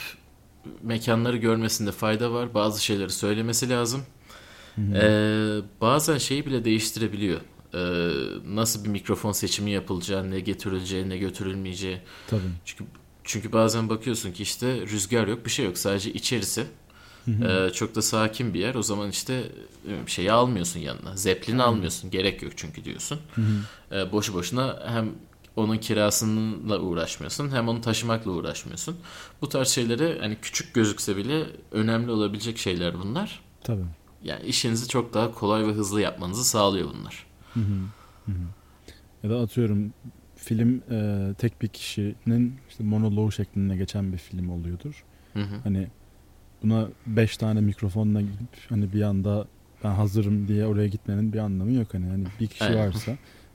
[0.82, 2.54] mekanları görmesinde fayda var.
[2.54, 4.02] Bazı şeyleri söylemesi lazım.
[4.78, 7.40] Ee, bazen şeyi bile değiştirebiliyor.
[7.74, 8.10] Ee,
[8.46, 11.98] nasıl bir mikrofon seçimi yapılacağı, ne getirileceği, ne götürülmeyeceği.
[12.26, 12.40] Tabii.
[12.64, 12.84] Çünkü
[13.24, 15.78] çünkü bazen bakıyorsun ki işte rüzgar yok, bir şey yok.
[15.78, 16.66] Sadece içerisi.
[17.28, 18.74] Ee, çok da sakin bir yer.
[18.74, 19.42] O zaman işte
[19.88, 21.16] e, şeyi almıyorsun yanına.
[21.16, 22.10] Zeppelin almıyorsun.
[22.10, 23.18] Gerek yok çünkü diyorsun.
[23.92, 25.10] Ee, boşu boşuna hem
[25.56, 28.96] onun kirasıyla uğraşmıyorsun hem onu taşımakla uğraşmıyorsun.
[29.40, 33.40] Bu tarz şeyleri hani küçük gözükse bile önemli olabilecek şeyler bunlar.
[33.64, 33.84] Tabii.
[34.24, 37.26] Yani işinizi çok daha kolay ve hızlı yapmanızı sağlıyor bunlar.
[39.22, 39.92] Ya da atıyorum
[40.36, 45.04] film e, tek bir kişinin işte monoloğu şeklinde geçen bir film oluyordur.
[45.32, 45.56] Hı hı.
[45.64, 45.88] Hani
[46.62, 49.46] buna beş tane mikrofonla gidip hani bir anda
[49.84, 51.94] ben hazırım diye oraya gitmenin bir anlamı yok.
[51.94, 52.78] Hani, hani bir kişi Aynen.
[52.78, 53.12] varsa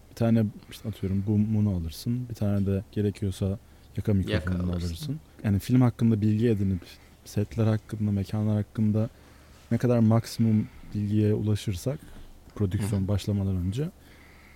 [0.10, 2.30] bir tane işte atıyorum bu bunu alırsın.
[2.30, 3.60] Bir tane de gerekiyorsa
[3.98, 4.88] yaka mikrofonunu alırsın.
[4.88, 5.20] alırsın.
[5.44, 6.82] Yani film hakkında bilgi edinip
[7.26, 9.10] setler hakkında, mekanlar hakkında
[9.72, 12.00] ne kadar maksimum bilgiye ulaşırsak
[12.58, 13.90] prodüksiyon başlamadan önce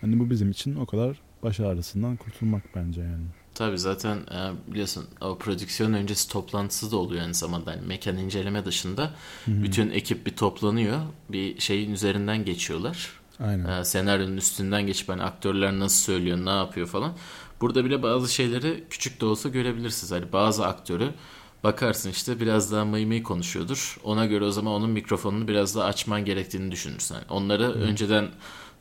[0.01, 3.25] hani bu bizim için o kadar baş ağrısından kurtulmak bence yani.
[3.53, 7.71] Tabii zaten e, biliyorsun o prodüksiyon öncesi toplantısı da oluyor aynı zamanda.
[7.71, 9.11] Yani mekan inceleme dışında
[9.47, 10.99] bütün ekip bir toplanıyor.
[11.29, 13.21] Bir şeyin üzerinden geçiyorlar.
[13.39, 13.79] Aynen.
[13.79, 17.13] Ee, senaryonun üstünden geçip hani aktörler nasıl söylüyor, ne yapıyor falan.
[17.61, 20.11] Burada bile bazı şeyleri küçük de olsa görebilirsiniz.
[20.11, 21.13] Hani bazı aktörü
[21.63, 23.97] bakarsın işte biraz daha mıy mıy konuşuyordur.
[24.03, 27.15] Ona göre o zaman onun mikrofonunu biraz daha açman gerektiğini düşünürsün.
[27.15, 28.29] Yani onları önceden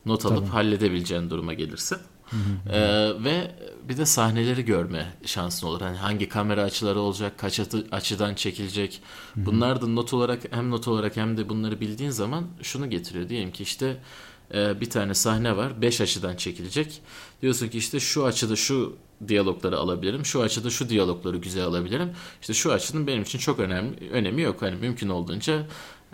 [0.05, 0.49] not alıp Tabii.
[0.49, 1.97] halledebileceğin duruma gelirsin.
[2.69, 3.51] Ee, ve
[3.89, 5.81] bir de sahneleri görme şansın olur.
[5.81, 9.01] Hani hangi kamera açıları olacak, kaç atı, açıdan çekilecek.
[9.35, 13.29] Bunlar da not olarak hem not olarak hem de bunları bildiğin zaman şunu getiriyor.
[13.29, 13.97] Diyelim ki işte
[14.53, 15.81] e, bir tane sahne var.
[15.81, 17.01] 5 açıdan çekilecek.
[17.41, 18.95] Diyorsun ki işte şu açıda şu
[19.27, 20.25] diyalogları alabilirim.
[20.25, 22.11] Şu açıda şu diyalogları güzel alabilirim.
[22.41, 24.61] İşte şu açının benim için çok önemli önemi yok.
[24.61, 25.67] Hani mümkün olduğunca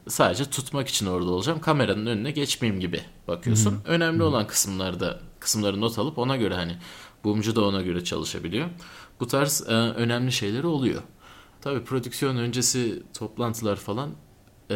[0.07, 1.61] sadece tutmak için orada olacağım.
[1.61, 3.71] Kameranın önüne geçmeyeyim gibi bakıyorsun.
[3.71, 3.81] Hı-hı.
[3.85, 4.27] Önemli Hı-hı.
[4.27, 6.77] olan kısımlarda kısımları not alıp ona göre hani
[7.23, 8.69] bumcu da ona göre çalışabiliyor.
[9.19, 11.01] Bu tarz e, önemli şeyleri oluyor.
[11.61, 14.09] Tabii prodüksiyon öncesi toplantılar falan
[14.71, 14.75] e,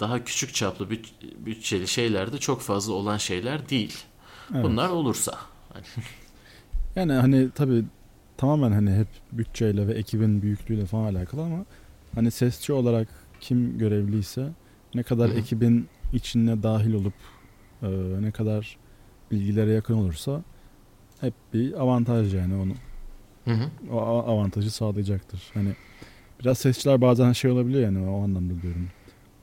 [0.00, 3.96] daha küçük çaplı büt, bütçeli şeylerde çok fazla olan şeyler değil.
[4.54, 4.64] Evet.
[4.64, 5.38] Bunlar olursa.
[6.96, 7.84] Yani hani tabii
[8.36, 11.64] tamamen hani hep bütçeyle ve ekibin büyüklüğüyle falan alakalı ama
[12.14, 13.08] hani sesçi olarak
[13.40, 14.48] kim görevliyse
[14.94, 15.38] ne kadar Hı-hı.
[15.38, 17.14] ekibin içine dahil olup
[17.82, 17.88] e,
[18.20, 18.76] ne kadar
[19.30, 20.42] bilgilere yakın olursa
[21.20, 22.72] hep bir avantaj yani onu.
[23.44, 23.94] Hı hı.
[23.94, 25.50] O avantajı sağlayacaktır.
[25.54, 25.72] Hani
[26.40, 28.88] biraz sesçiler bazen şey olabiliyor yani o anlamda diyorum.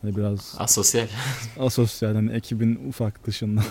[0.01, 1.07] Hani biraz asosyal.
[1.59, 3.61] asosyal hani ekibin ufak dışında.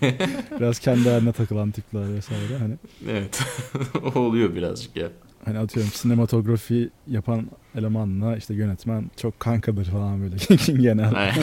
[0.60, 2.74] biraz kendi haline takılan tipler vesaire hani.
[3.08, 3.42] Evet.
[4.14, 5.08] o oluyor birazcık ya.
[5.44, 10.36] Hani atıyorum sinematografi yapan elemanla işte yönetmen çok kankadır falan böyle
[10.82, 11.34] genel.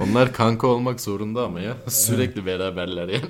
[0.00, 1.76] Onlar kanka olmak zorunda ama ya.
[1.88, 2.46] Sürekli evet.
[2.46, 3.24] beraberler yani.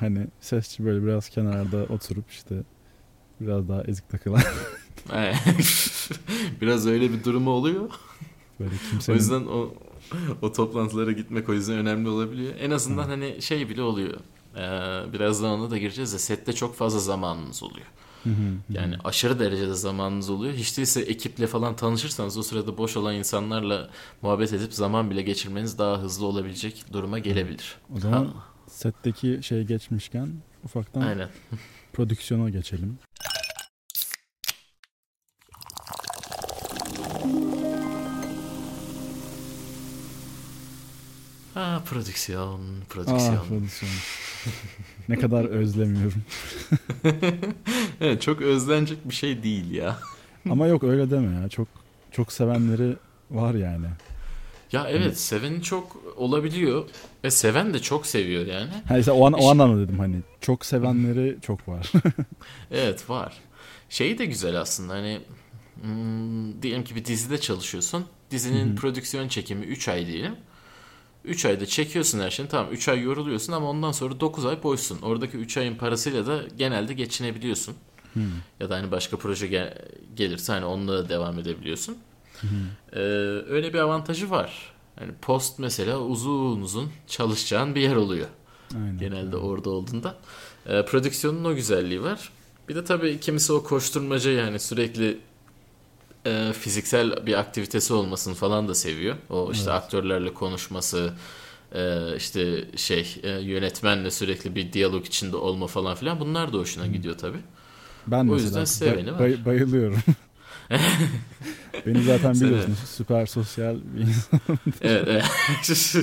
[0.00, 2.54] Hani sesçi böyle biraz kenarda oturup işte
[3.40, 4.42] biraz daha ezik takılan.
[6.60, 7.90] biraz öyle bir durumu oluyor.
[8.60, 9.16] Böyle kimsenin...
[9.16, 9.74] O yüzden o
[10.42, 12.54] o toplantılara gitmek o yüzden önemli olabiliyor.
[12.60, 13.08] En azından Hı.
[13.08, 14.20] hani şey bile oluyor.
[14.56, 17.86] Ee, birazdan ona da gireceğiz de sette çok fazla zamanınız oluyor.
[18.68, 20.54] Yani aşırı derecede zamanınız oluyor.
[20.54, 23.90] Hiç değilse ekiple falan tanışırsanız o sırada boş olan insanlarla
[24.22, 27.76] muhabbet edip zaman bile geçirmeniz daha hızlı olabilecek duruma gelebilir.
[27.96, 28.32] O zaman ha.
[28.66, 30.28] setteki şey geçmişken
[30.64, 31.28] ufaktan Aynen.
[31.92, 32.98] prodüksiyona geçelim.
[41.56, 43.36] Ha prodüksiyon, prodüksiyon.
[43.36, 43.92] Ah, prodüksiyon.
[45.08, 46.22] ne kadar özlemiyorum.
[48.00, 49.98] evet, çok özlenecek bir şey değil ya.
[50.50, 51.48] Ama yok öyle deme ya.
[51.48, 51.68] Çok
[52.12, 52.96] çok sevenleri
[53.30, 53.86] var yani.
[54.72, 55.14] Ya evet hani...
[55.14, 56.84] seveni çok olabiliyor
[57.24, 58.70] ve seven de çok seviyor yani.
[58.88, 61.92] Ha işte o, an, o anlamda dedim hani çok sevenleri çok var.
[62.70, 63.34] evet var.
[63.88, 65.20] Şey de güzel aslında hani
[65.82, 68.06] hmm, diyelim ki bir dizide çalışıyorsun.
[68.30, 68.76] Dizinin Hı-hı.
[68.76, 70.36] prodüksiyon çekimi 3 ay diyelim.
[71.26, 74.98] 3 ayda çekiyorsun her şeyini tamam 3 ay yoruluyorsun ama ondan sonra 9 ay boşsun.
[75.02, 77.74] Oradaki 3 ayın parasıyla da genelde geçinebiliyorsun.
[78.12, 78.22] Hmm.
[78.60, 79.78] Ya da hani başka proje gel-
[80.16, 81.96] gelirse hani onunla da devam edebiliyorsun.
[82.40, 82.48] Hmm.
[82.92, 82.98] Ee,
[83.48, 84.72] öyle bir avantajı var.
[85.00, 88.26] Yani post mesela uzun uzun çalışacağın bir yer oluyor.
[88.74, 88.98] Aynen.
[88.98, 90.14] Genelde orada olduğunda.
[90.66, 92.30] Ee, prodüksiyonun o güzelliği var.
[92.68, 95.18] Bir de tabii kimisi o koşturmaca yani sürekli
[96.26, 99.16] e, fiziksel bir aktivitesi olmasını falan da seviyor.
[99.30, 99.82] O işte evet.
[99.82, 101.12] aktörlerle konuşması,
[101.74, 106.86] e, işte şey e, yönetmenle sürekli bir diyalog içinde olma falan filan bunlar da hoşuna
[106.86, 107.36] gidiyor tabi.
[108.06, 109.98] Ben o yüzden seveni bay, bay, bayılıyorum.
[111.86, 114.58] Beni zaten biliyorsunuz süper sosyal bir insanım.
[114.82, 115.08] evet.
[115.08, 115.24] evet.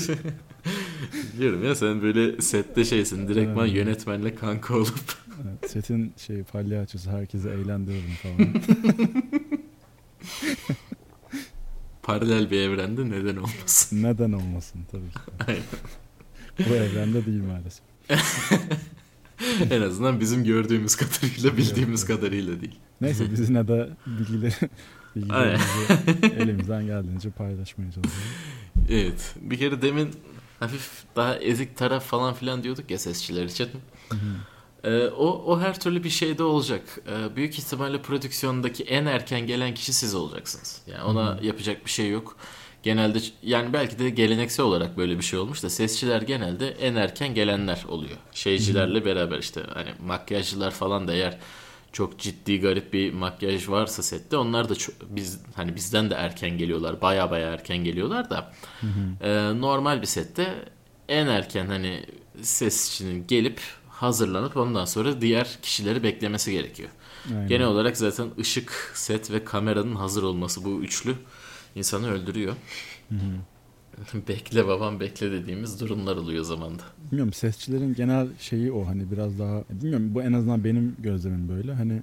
[1.33, 3.75] Biliyorum ya sen böyle sette şeysin direktman evet.
[3.75, 5.23] yönetmenle kanka olup.
[5.43, 8.37] Evet, setin şey palyaçosu herkesi eğlendiririm falan.
[12.03, 14.03] Paralel bir evrende neden olmasın?
[14.03, 15.19] Neden olmasın tabii ki.
[15.47, 15.63] Aynen.
[16.59, 17.83] Bu evrende değil maalesef.
[19.71, 22.79] en azından bizim gördüğümüz kadarıyla bildiğimiz kadarıyla değil.
[23.01, 24.53] Neyse biz yine de bilgileri,
[25.15, 28.31] bilgilerimizi elimizden geldiğince paylaşmaya çalışıyoruz.
[28.89, 29.35] Evet.
[29.41, 30.09] Bir kere demin
[30.59, 33.69] hafif daha ezik taraf falan filan diyorduk ya sesçiler için.
[34.83, 36.81] Ee, o, o her türlü bir şeyde olacak.
[37.07, 40.81] Ee, büyük ihtimalle prodüksiyondaki en erken gelen kişi siz olacaksınız.
[40.87, 41.47] Yani ona hmm.
[41.47, 42.37] yapacak bir şey yok.
[42.83, 47.35] Genelde yani belki de geleneksel olarak böyle bir şey olmuş da sesçiler genelde en erken
[47.35, 48.17] gelenler oluyor.
[48.31, 49.05] Şeycilerle hmm.
[49.05, 51.37] beraber işte hani makyajcılar falan da eğer
[51.91, 56.57] çok ciddi garip bir makyaj varsa sette onlar da çok, biz hani bizden de erken
[56.57, 57.01] geliyorlar.
[57.01, 58.53] Baya baya erken geliyorlar da.
[58.81, 58.87] Hı
[59.21, 60.65] E, normal bir sette
[61.09, 62.05] en erken hani
[62.41, 63.61] sesçinin gelip
[63.93, 66.89] hazırlanıp ondan sonra diğer kişileri beklemesi gerekiyor.
[67.29, 67.47] Aynen.
[67.47, 71.15] Genel olarak zaten ışık, set ve kameranın hazır olması bu üçlü
[71.75, 72.53] insanı öldürüyor.
[73.09, 73.19] Hı hı.
[74.27, 76.83] bekle babam bekle dediğimiz durumlar oluyor zamanda.
[77.05, 81.73] Bilmiyorum sesçilerin genel şeyi o hani biraz daha bilmiyorum bu en azından benim gözlemim böyle
[81.73, 82.01] hani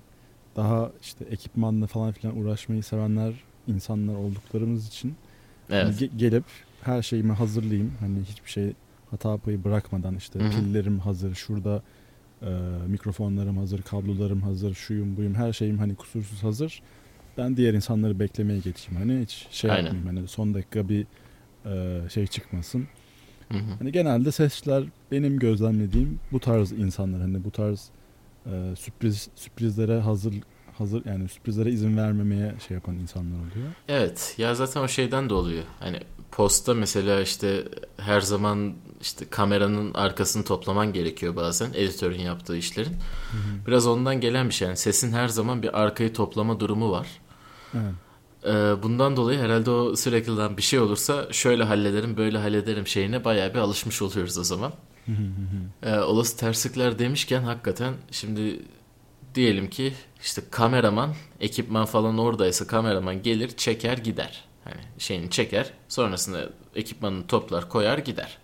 [0.57, 3.35] daha işte ekipmanla falan filan uğraşmayı sevenler
[3.66, 5.14] insanlar olduklarımız için
[5.68, 5.87] hani evet.
[5.87, 6.44] hani ge- gelip
[6.83, 8.72] her şeyimi hazırlayayım hani hiçbir şey
[9.11, 10.51] hata payı bırakmadan işte Hı hı.
[10.51, 11.83] pillerim hazır, şurada
[12.42, 12.49] e,
[12.87, 16.83] mikrofonlarım hazır, kablolarım hazır, şuyum buyum her şeyim hani kusursuz hazır.
[17.38, 19.01] Ben diğer insanları beklemeye geçeyim.
[19.01, 19.83] Hani hiç şey Aynen.
[19.85, 20.16] yapmayayım.
[20.16, 21.07] Hani son dakika bir
[21.66, 22.87] e, şey çıkmasın.
[23.53, 23.75] Hı hı.
[23.79, 27.88] Hani genelde sesçiler benim gözlemlediğim bu tarz insanlar hani bu tarz
[28.46, 30.35] e, sürpriz sürprizlere hazır
[30.81, 33.66] hazır yani sürprizlere izin vermemeye şey yapan insanlar oluyor.
[33.88, 35.62] Evet ya zaten o şeyden de oluyor.
[35.81, 36.01] Hani
[36.33, 37.64] posta mesela işte
[37.97, 42.97] her zaman işte kameranın arkasını toplaman gerekiyor bazen editörün yaptığı işlerin.
[43.66, 44.69] Biraz ondan gelen bir şey.
[44.69, 47.07] Yani sesin her zaman bir arkayı toplama durumu var.
[47.75, 47.95] Evet.
[48.45, 53.25] Ee, bundan dolayı herhalde o sürekli lan bir şey olursa şöyle hallederim böyle hallederim şeyine
[53.25, 54.73] bayağı bir alışmış oluyoruz o zaman.
[55.83, 58.62] Ee, olası terslikler demişken hakikaten şimdi
[59.35, 64.45] diyelim ki işte kameraman ekipman falan oradaysa kameraman gelir çeker gider.
[64.64, 68.38] Hani şeyini çeker sonrasında ekipmanını toplar koyar gider.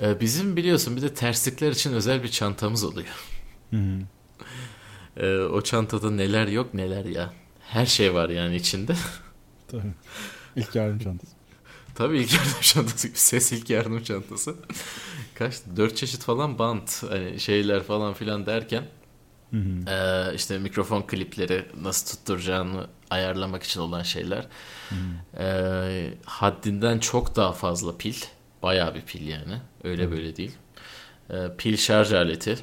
[0.00, 3.26] Ee, bizim biliyorsun bir de terslikler için özel bir çantamız oluyor.
[3.70, 4.00] Hı hı.
[5.16, 7.32] Ee, o çantada neler yok neler ya.
[7.60, 8.94] Her şey var yani içinde.
[9.68, 9.92] Tabii.
[10.56, 11.32] İlk yardım çantası.
[11.94, 14.54] Tabii ilk yardım çantası ses ilk yardım çantası.
[15.34, 15.54] Kaç?
[15.76, 18.84] Dört çeşit falan bant hani şeyler falan filan derken.
[19.52, 24.46] Ee, işte mikrofon klipleri nasıl tutturacağını ayarlamak için olan şeyler.
[25.38, 28.14] Ee, haddinden çok daha fazla pil.
[28.62, 29.60] Bayağı bir pil yani.
[29.84, 30.52] Öyle böyle değil.
[31.30, 32.58] Ee, pil şarj aleti.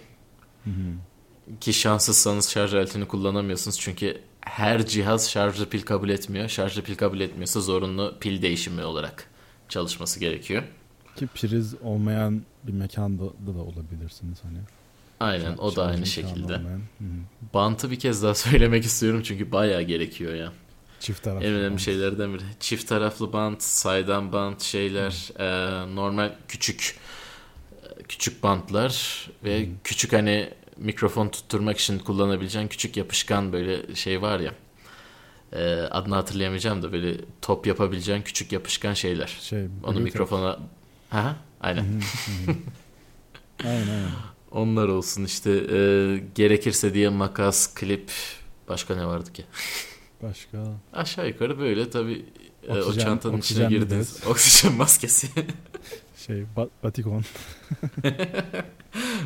[0.64, 1.58] Hı hı.
[1.62, 3.80] Ki şanssızsanız şarj aletini kullanamıyorsunuz.
[3.80, 6.50] Çünkü her cihaz şarjlı pil kabul etmiyor.
[6.50, 9.30] Şarjlı pil kabul etmiyorsa zorunlu pil değişimi olarak
[9.70, 10.64] çalışması gerekiyor.
[11.16, 14.58] Ki priz olmayan bir mekanda da, da olabilirsiniz hani.
[15.20, 16.54] Aynen o da aynı şekilde.
[16.54, 17.06] Hı hı.
[17.54, 20.54] Bantı bir kez daha söylemek istiyorum çünkü bayağı gerekiyor ya.
[21.00, 21.46] Çift taraflı.
[21.48, 21.82] En önemli bant.
[21.82, 22.44] şeylerden biri.
[22.60, 27.00] Çift taraflı bant, saydam bant şeyler, e, normal küçük
[27.84, 34.40] e, küçük bantlar ve küçük hani mikrofon tutturmak için kullanabileceğin küçük yapışkan böyle şey var
[34.40, 34.54] ya.
[35.54, 39.38] E, adını hatırlayamayacağım da böyle top yapabileceğin küçük yapışkan şeyler.
[39.42, 40.60] Şey, Onu mikrofona
[41.10, 41.84] Ha, aynen.
[41.84, 42.00] Hı hı,
[42.48, 42.56] hı hı.
[43.68, 44.37] aynen aynen.
[44.52, 45.78] Onlar olsun işte e,
[46.36, 48.12] gerekirse diye makas, klip
[48.70, 49.46] başka ne vardı ki?
[50.24, 50.58] Başka.
[50.94, 52.26] Aşağı yukarı böyle tabii
[52.68, 54.24] e, o Oksijen- çantanın içine girdiniz.
[54.28, 55.28] Oksijen maskesi.
[56.28, 57.24] Şey ba- batikon.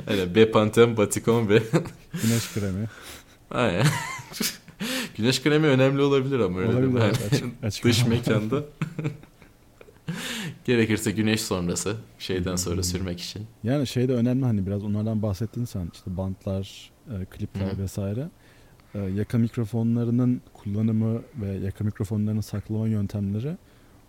[0.07, 1.63] Aynen Bepantem, Batikon ve
[2.23, 2.87] Güneş kremi.
[3.51, 3.85] Aynen.
[5.17, 6.99] Güneş kremi önemli olabilir ama öyle değil mi?
[6.99, 8.63] Olabilir, Yani açık- açık dış mekanda.
[10.65, 13.47] Gerekirse güneş sonrası şeyden sonra sürmek için.
[13.63, 17.77] Yani şey de önemli hani biraz onlardan bahsettin sen işte bantlar, e, klipler Hı.
[17.77, 18.29] vesaire.
[18.95, 23.57] E, yaka mikrofonlarının kullanımı ve yaka mikrofonlarının saklama yöntemleri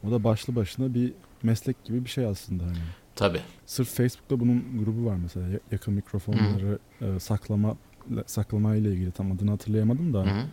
[0.09, 1.13] o da başlı başına bir
[1.43, 2.77] meslek gibi bir şey aslında hani.
[3.17, 3.41] Tabii.
[3.67, 7.77] Sırf Facebook'ta bunun grubu var mesela Ya- yaka mikrofonları e, saklama
[8.27, 10.45] saklama ile ilgili tam adını hatırlayamadım da hı.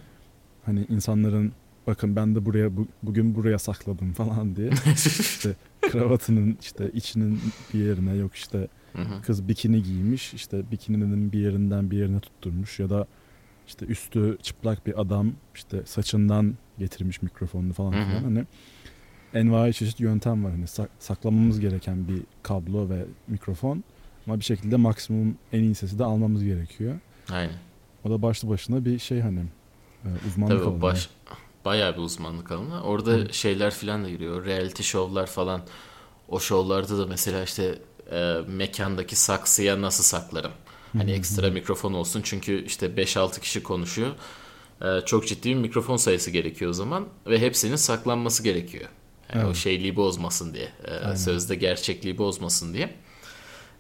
[0.66, 1.52] hani insanların
[1.88, 4.70] bakın ben de buraya bu- bugün buraya sakladım falan diye
[5.20, 7.40] işte kravatının işte içinin
[7.74, 8.68] bir yerine yok işte
[9.24, 13.08] kız bikini giymiş işte bikininin bir yerinden bir yerine tutturmuş ya da
[13.68, 18.06] işte üstü çıplak bir adam işte saçından getirmiş mikrofonunu falan Hı hı.
[18.10, 18.46] filan hani
[19.34, 23.84] envai çeşit yöntem var hani sak- saklamamız gereken bir kablo ve mikrofon
[24.28, 26.96] ama bir şekilde maksimum en iyi sesi de almamız gerekiyor.
[27.32, 27.54] Aynen.
[28.06, 29.40] O da başlı başına bir şey hani
[30.06, 30.82] e, uzmanlık Tabii alanı.
[30.82, 31.10] baş,
[31.70, 32.84] bayağı bir uzmanlık alanı.
[32.84, 33.34] Orada Hı.
[33.34, 34.46] şeyler falan da giriyor.
[34.46, 35.62] Reality şovlar falan.
[36.28, 37.80] O şovlarda da mesela işte
[38.12, 40.52] e, mekandaki saksıya nasıl saklarım?
[40.98, 44.10] Hani ekstra mikrofon olsun çünkü işte 5-6 kişi konuşuyor.
[44.82, 48.90] E, çok ciddi bir mikrofon sayısı gerekiyor o zaman ve hepsinin saklanması gerekiyor.
[49.34, 49.56] Yani o Evet.
[49.56, 50.70] şeyliği bozmasın diye.
[50.88, 51.16] e, Aynen.
[51.16, 52.96] sözde gerçekliği bozmasın diye.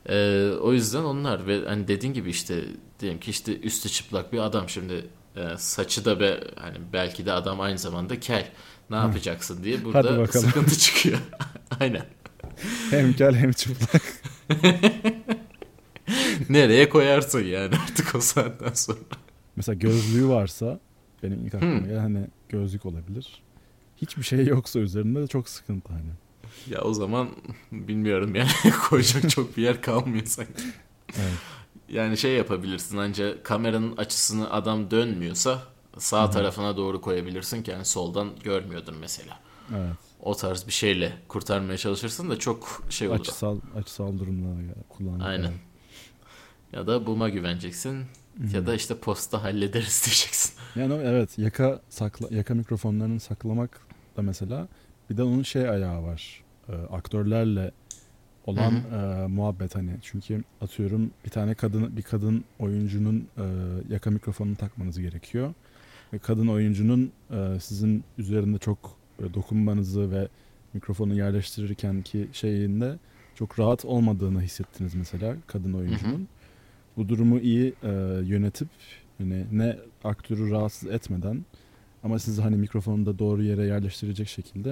[0.09, 2.63] E, o yüzden onlar ve hani dediğin gibi işte
[2.99, 7.31] diyelim ki işte üstü çıplak bir adam şimdi e, saçı da be hani belki de
[7.31, 8.51] adam aynı zamanda kel.
[8.89, 11.17] Ne yapacaksın diye burada sıkıntı çıkıyor.
[11.79, 12.05] Aynen.
[12.89, 14.01] Hem kel hem çıplak.
[16.49, 18.97] Nereye koyarsın yani artık o saatten sonra.
[19.55, 20.79] Mesela gözlüğü varsa
[21.23, 23.43] benim ilk aklıma gelen hani gözlük olabilir.
[23.97, 26.11] Hiçbir şey yoksa üzerinde de çok sıkıntı hani.
[26.67, 27.29] Ya o zaman
[27.71, 28.49] bilmiyorum yani
[28.89, 30.63] koyacak çok bir yer kalmıyor sanki.
[31.19, 31.33] Evet.
[31.91, 35.59] Yani şey yapabilirsin ancak kameranın açısını adam dönmüyorsa
[35.97, 36.31] sağ Hı hı.
[36.31, 39.39] tarafına doğru koyabilirsin ki yani soldan görmüyordur mesela.
[39.77, 39.95] Evet.
[40.19, 43.19] O tarz bir şeyle kurtarmaya çalışırsın da çok şey olur.
[43.19, 45.27] Açısal açısal durumda kullanmak.
[45.27, 45.53] Aynen.
[46.73, 48.05] Ya da buma güveneceksin
[48.53, 48.67] ya Hı.
[48.67, 50.53] da işte posta hallederiz diyeceksin.
[50.75, 53.81] Yani evet yaka sakla yaka mikrofonlarını saklamak
[54.17, 54.67] da mesela
[55.09, 56.43] bir de onun şey ayağı var.
[56.69, 57.71] Ee, aktörlerle
[58.49, 63.43] olan e, muhabbet hani çünkü atıyorum bir tane kadın bir kadın oyuncunun e,
[63.89, 65.53] yaka mikrofonunu takmanız gerekiyor
[66.13, 68.77] ve kadın oyuncunun e, sizin üzerinde çok
[69.19, 70.27] e, dokunmanızı ve
[70.73, 72.95] mikrofonu yerleştirirken ki şeyinde
[73.35, 76.13] çok rahat olmadığını hissettiniz mesela kadın oyuncunun.
[76.13, 76.25] Hı hı.
[76.97, 77.89] Bu durumu iyi e,
[78.23, 78.67] yönetip
[79.19, 81.45] yani ne aktörü rahatsız etmeden
[82.03, 84.69] ama sizi hani mikrofonu da doğru yere yerleştirecek şekilde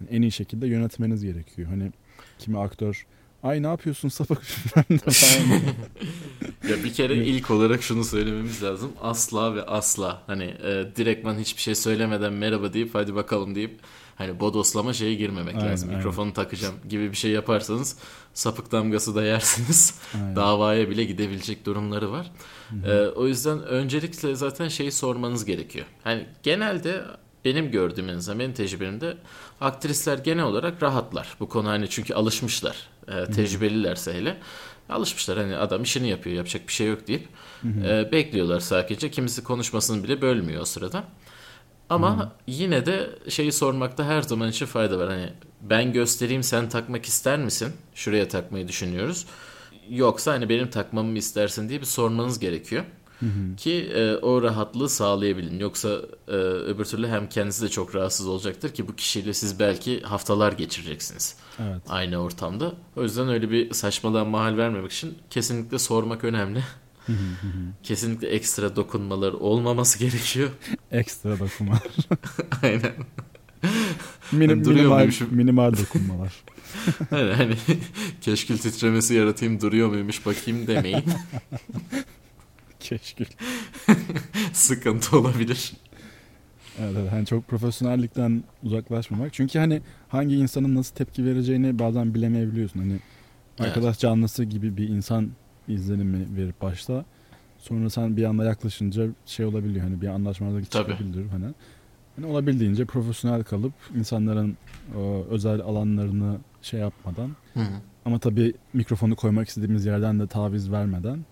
[0.00, 1.68] yani en iyi şekilde yönetmeniz gerekiyor.
[1.68, 1.92] Hani
[2.38, 3.06] kimi aktör
[3.44, 4.42] ay ne yapıyorsun sapık
[6.68, 8.92] ya bir kere ilk olarak şunu söylememiz lazım.
[9.02, 13.80] Asla ve asla hani e, direktman hiçbir şey söylemeden merhaba deyip hadi bakalım deyip
[14.16, 15.88] hani bodoslama şeye girmemek aynen, lazım.
[15.88, 15.98] Aynen.
[15.98, 17.98] Mikrofonu takacağım gibi bir şey yaparsanız
[18.34, 20.00] sapık damgası da yersiniz.
[20.14, 20.36] Aynen.
[20.36, 22.32] Davaya bile gidebilecek durumları var.
[22.86, 25.86] Ee, o yüzden öncelikle zaten şeyi sormanız gerekiyor.
[26.04, 27.04] Hani genelde
[27.44, 29.16] benim gördüğüm en azından benim tecrübemde
[29.60, 31.36] aktrisler genel olarak rahatlar.
[31.40, 32.76] Bu konu hani çünkü alışmışlar.
[33.08, 34.36] E, tecrübelilerse hele.
[34.88, 37.28] Alışmışlar hani adam işini yapıyor yapacak bir şey yok deyip
[37.84, 39.10] e, bekliyorlar sadece.
[39.10, 41.04] Kimisi konuşmasını bile bölmüyor o sırada.
[41.90, 42.30] Ama hmm.
[42.46, 45.10] yine de şeyi sormakta her zaman için fayda var.
[45.10, 47.72] Hani ben göstereyim sen takmak ister misin?
[47.94, 49.26] Şuraya takmayı düşünüyoruz.
[49.88, 52.84] Yoksa hani benim takmamı mı istersin diye bir sormanız gerekiyor.
[53.24, 53.56] Hı.
[53.56, 55.58] Ki e, o rahatlığı sağlayabilin.
[55.58, 60.00] Yoksa e, öbür türlü hem kendisi de çok rahatsız olacaktır ki bu kişiyle siz belki
[60.00, 61.36] haftalar geçireceksiniz.
[61.58, 61.82] Evet.
[61.88, 62.72] Aynı ortamda.
[62.96, 66.62] O yüzden öyle bir saçmalığa mahal vermemek için kesinlikle sormak önemli.
[67.82, 70.50] kesinlikle ekstra dokunmalar olmaması gerekiyor.
[70.92, 71.82] ekstra dokunmalar.
[72.62, 72.92] Aynen.
[74.32, 76.32] Minim, minimal, minimal dokunmalar.
[77.10, 77.56] hani, hani
[78.20, 81.04] keşkül titremesi yaratayım duruyor muymuş bakayım demeyin.
[82.84, 83.26] Keşkül.
[84.52, 85.72] Sıkıntı olabilir.
[86.80, 89.32] Evet, evet hani çok profesyonellikten uzaklaşmamak.
[89.32, 92.80] Çünkü hani hangi insanın nasıl tepki vereceğini bazen bilemeyebiliyorsun.
[92.80, 93.68] Hani evet.
[93.68, 95.30] arkadaş canlısı gibi bir insan
[95.68, 97.04] izlenimi verip başta
[97.58, 101.46] sonra sen bir anda yaklaşınca şey olabiliyor hani bir anlaşmazlık çıkabilir hani.
[102.16, 104.56] hani olabildiğince profesyonel kalıp insanların
[104.96, 107.80] o, özel alanlarını şey yapmadan hı hı.
[108.04, 111.24] ama tabii mikrofonu koymak istediğimiz yerden de taviz vermeden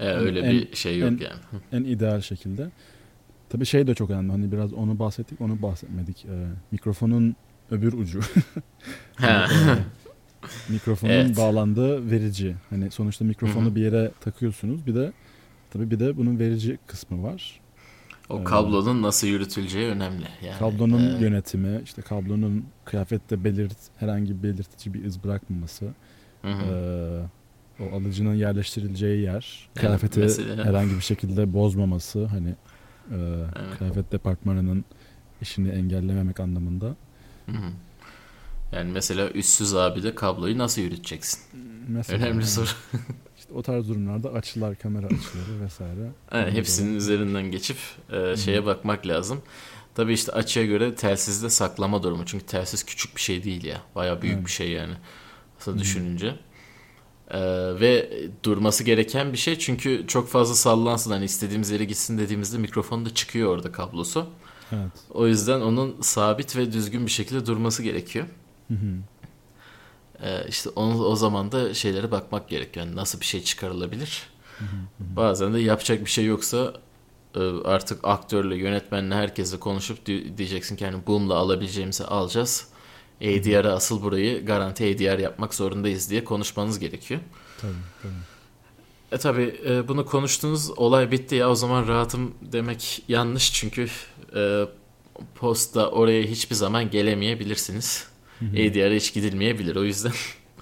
[0.00, 1.40] ee, öyle en, bir şey yok en, yani.
[1.72, 2.70] En ideal şekilde.
[3.48, 4.30] Tabii şey de çok önemli.
[4.32, 6.24] Hani biraz onu bahsettik, onu bahsetmedik.
[6.24, 7.36] Ee, mikrofonun
[7.70, 8.20] öbür ucu.
[9.22, 9.76] yani, e,
[10.72, 11.36] mikrofonun evet.
[11.36, 12.56] bağlandığı verici.
[12.70, 13.74] Hani sonuçta mikrofonu Hı-hı.
[13.74, 14.86] bir yere takıyorsunuz.
[14.86, 15.12] Bir de
[15.70, 17.60] tabii bir de bunun verici kısmı var.
[18.28, 20.26] O ee, kablonun nasıl yürütüleceği önemli.
[20.44, 21.22] Yani, kablonun e...
[21.22, 25.86] yönetimi, işte kablonun kıyafette belirt herhangi bir belirtici bir iz bırakmaması.
[26.42, 26.62] Hı hı.
[26.62, 27.39] Ee,
[27.80, 30.64] o alıcının yerleştirileceği yer, kıyafeti mesela.
[30.64, 33.78] herhangi bir şekilde bozmaması hani e, evet.
[33.78, 34.84] kıyafet departmanının
[35.40, 36.86] işini engellememek anlamında.
[37.46, 37.70] Hı hı.
[38.72, 41.40] Yani mesela üstsüz abi de kabloyu nasıl yürüteceksin?
[41.88, 42.46] Mesela, Önemli yani.
[42.46, 42.66] soru.
[43.38, 46.10] İşte o tarz durumlarda açılar, kamera açıları vesaire.
[46.32, 47.76] Yani hepsinin üzerinden geçip
[48.12, 49.42] e, şeye bakmak lazım.
[49.94, 52.26] Tabii işte açıya göre telsizde saklama durumu.
[52.26, 53.82] Çünkü telsiz küçük bir şey değil ya.
[53.94, 54.46] Baya büyük evet.
[54.46, 54.94] bir şey yani.
[55.58, 56.34] Aslında düşününce.
[57.30, 57.40] Ee,
[57.80, 58.10] ve
[58.42, 63.14] durması gereken bir şey çünkü çok fazla sallansın hani istediğimiz yere gitsin dediğimizde mikrofon da
[63.14, 64.26] çıkıyor orada kablosu.
[64.72, 64.92] Evet.
[65.10, 68.26] O yüzden onun sabit ve düzgün bir şekilde durması gerekiyor.
[68.68, 68.96] Hı hı.
[70.22, 72.86] Ee, işte onu, o zaman da şeylere bakmak gerekiyor.
[72.86, 74.22] Yani nasıl bir şey çıkarılabilir?
[74.58, 74.68] Hı hı
[75.04, 75.16] hı.
[75.16, 76.74] Bazen de yapacak bir şey yoksa
[77.34, 82.68] e, artık aktörle, yönetmenle, herkesle konuşup diyeceksin ki hani boom'la alabileceğimizi alacağız
[83.20, 87.20] ADR'a asıl burayı garanti ADR yapmak zorundayız diye konuşmanız gerekiyor.
[87.60, 88.12] Tabii tabii.
[89.12, 93.86] E tabi e, bunu konuştunuz olay bitti ya o zaman rahatım demek yanlış çünkü
[94.36, 94.64] e,
[95.34, 98.10] posta oraya hiçbir zaman gelemeyebilirsiniz.
[98.52, 100.12] ADR'a hiç gidilmeyebilir o yüzden.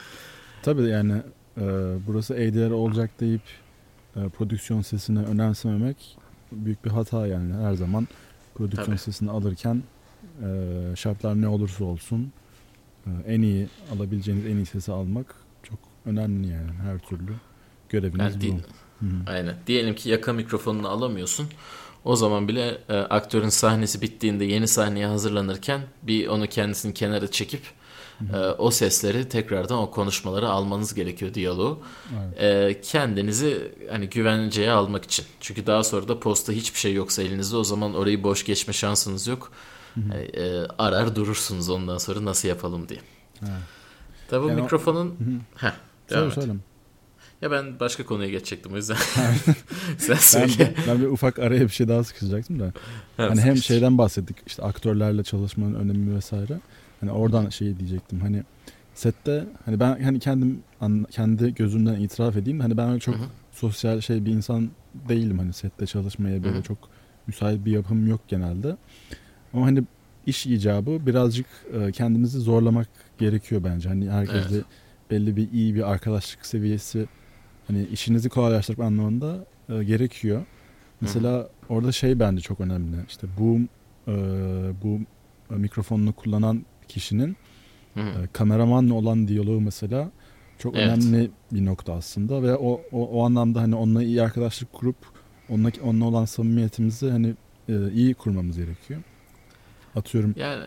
[0.62, 1.23] Tabi yani
[1.57, 1.62] e,
[2.07, 3.42] burası ADR olacak deyip
[4.16, 5.97] e, prodüksiyon sesini önemsememek
[6.53, 8.09] büyük bir hata yani her zaman
[8.55, 8.99] prodüksiyon Tabii.
[8.99, 9.83] sesini alırken
[10.42, 10.47] e,
[10.97, 12.33] şartlar ne olursa olsun
[13.26, 17.32] en iyi alabileceğiniz en iyi sesi almak çok önemli yani her türlü
[17.88, 19.06] göreviniz yani, bu.
[19.06, 19.31] Hı-hı.
[19.35, 19.54] Aynen.
[19.66, 21.48] Diyelim ki yaka mikrofonunu alamıyorsun.
[22.04, 27.62] O zaman bile e, aktörün sahnesi bittiğinde yeni sahneye hazırlanırken bir onu kendisini kenara çekip
[28.35, 31.79] e, o sesleri tekrardan o konuşmaları almanız gerekiyor diyaloğu.
[32.18, 32.42] Evet.
[32.77, 35.25] E, kendinizi hani güvenceye almak için.
[35.40, 39.27] Çünkü daha sonra da posta hiçbir şey yoksa elinizde o zaman orayı boş geçme şansınız
[39.27, 39.52] yok.
[40.37, 43.01] E, arar durursunuz ondan sonra nasıl yapalım diye.
[43.42, 43.53] Evet.
[44.29, 45.09] Tabii bu yani mikrofonun...
[45.09, 45.61] O...
[45.61, 45.73] Heh,
[46.09, 46.53] söyle, söyle.
[47.42, 48.96] Ya ben başka konuya geçecektim o yüzden.
[49.99, 50.75] Sen söyle.
[50.77, 52.73] Ben, ben bir ufak araya bir şey daha sıkışacaktım da.
[53.19, 56.61] Evet, hani hem şeyden bahsettik işte aktörlerle çalışmanın önemi vesaire.
[57.01, 58.21] Hani oradan şey diyecektim.
[58.21, 58.42] Hani
[58.94, 60.63] sette hani ben hani kendim
[61.11, 63.25] kendi gözümden itiraf edeyim hani ben çok hı hı.
[63.53, 64.71] sosyal şey bir insan
[65.09, 66.63] değilim hani sette çalışmaya böyle hı hı.
[66.63, 66.79] çok
[67.27, 68.77] müsait bir yapım yok genelde.
[69.55, 69.83] Ama hani
[70.27, 72.88] iş icabı birazcık e, kendimizi zorlamak
[73.19, 73.88] gerekiyor bence.
[73.88, 74.65] Hani herkesle evet.
[75.11, 77.07] belli bir iyi bir arkadaşlık seviyesi
[77.67, 80.44] hani işinizi kolaylaştırmak anlamında e, gerekiyor.
[81.01, 81.49] Mesela Hı-hı.
[81.69, 82.96] orada şey bence çok önemli.
[83.09, 83.59] İşte bu
[84.09, 84.15] e,
[84.83, 85.01] bu
[85.57, 87.37] mikrofonunu kullanan kişinin
[87.96, 90.11] e, kameramanla olan diyaloğu mesela
[90.59, 90.87] çok evet.
[90.87, 94.96] önemli bir nokta aslında ve o, o o anlamda hani onunla iyi arkadaşlık kurup
[95.49, 97.35] onunla onunla olan samimiyetimizi hani
[97.69, 99.01] e, iyi kurmamız gerekiyor.
[99.99, 100.35] Atıyorum.
[100.37, 100.65] Yani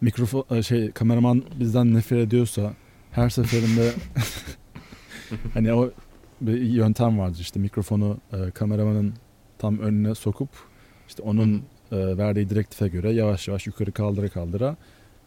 [0.00, 2.72] mikrofon e, şey kameraman bizden nefret ediyorsa
[3.10, 3.92] her seferinde
[5.54, 5.90] hani o
[6.40, 9.14] bir yöntem vardır işte mikrofonu e, kameramanın
[9.58, 10.48] tam önüne sokup
[11.08, 11.62] işte onun
[11.92, 14.76] e, verdiği direktife göre yavaş yavaş yukarı kaldıra kaldıra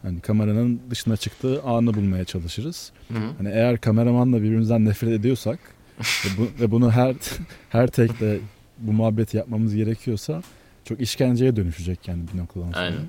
[0.02, 2.92] hani kameranın dışına çıktığı anı bulmaya çalışırız.
[3.08, 3.32] Hı hı.
[3.38, 5.58] Hani eğer kameramanla birbirimizden nefret ediyorsak
[5.98, 7.14] ve, bu, ve bunu her
[7.68, 8.40] her tekte
[8.78, 10.42] bu muhabbeti yapmamız gerekiyorsa
[10.84, 12.84] çok işkenceye dönüşecek yani bir noktadan sonra.
[12.84, 13.00] Aynen.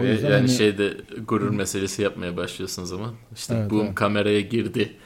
[0.00, 0.48] O yüzden yani hani...
[0.48, 3.14] şeyde gurur meselesi yapmaya başlıyorsun zaman.
[3.34, 3.94] İşte evet, boom evet.
[3.94, 4.96] kameraya girdi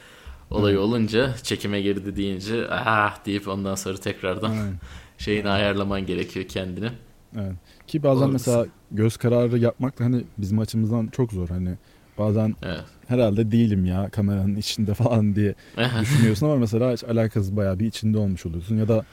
[0.51, 0.85] olayı evet.
[0.85, 4.73] olunca çekime girdi deyince ah deyip ondan sonra tekrardan Aynen.
[5.17, 6.89] şeyini ayarlaman gerekiyor kendini.
[7.35, 7.53] Evet.
[7.87, 8.33] Ki bazen Olursa.
[8.33, 11.49] mesela göz kararı yapmak da hani bizim açımızdan çok zor.
[11.49, 11.77] Hani
[12.17, 12.83] bazen evet.
[13.07, 15.55] herhalde değilim ya kameranın içinde falan diye
[16.01, 19.05] düşünüyorsun ama mesela hiç alakası bayağı bir içinde olmuş oluyorsun ya da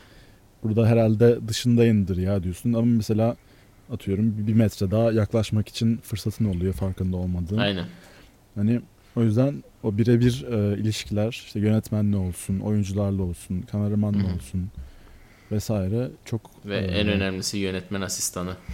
[0.63, 3.37] burada herhalde dışındayındır ya diyorsun ama mesela
[3.93, 7.59] atıyorum bir metre daha yaklaşmak için fırsatın oluyor farkında olmadığın.
[7.59, 7.87] Aynen.
[8.55, 8.81] Hani
[9.17, 14.35] o yüzden o birebir e, ilişkiler işte yönetmenle olsun, oyuncularla olsun, kameramanla Hı-hı.
[14.35, 14.71] olsun
[15.53, 18.57] vesaire çok ve e, en önemlisi yönetmen asistanı.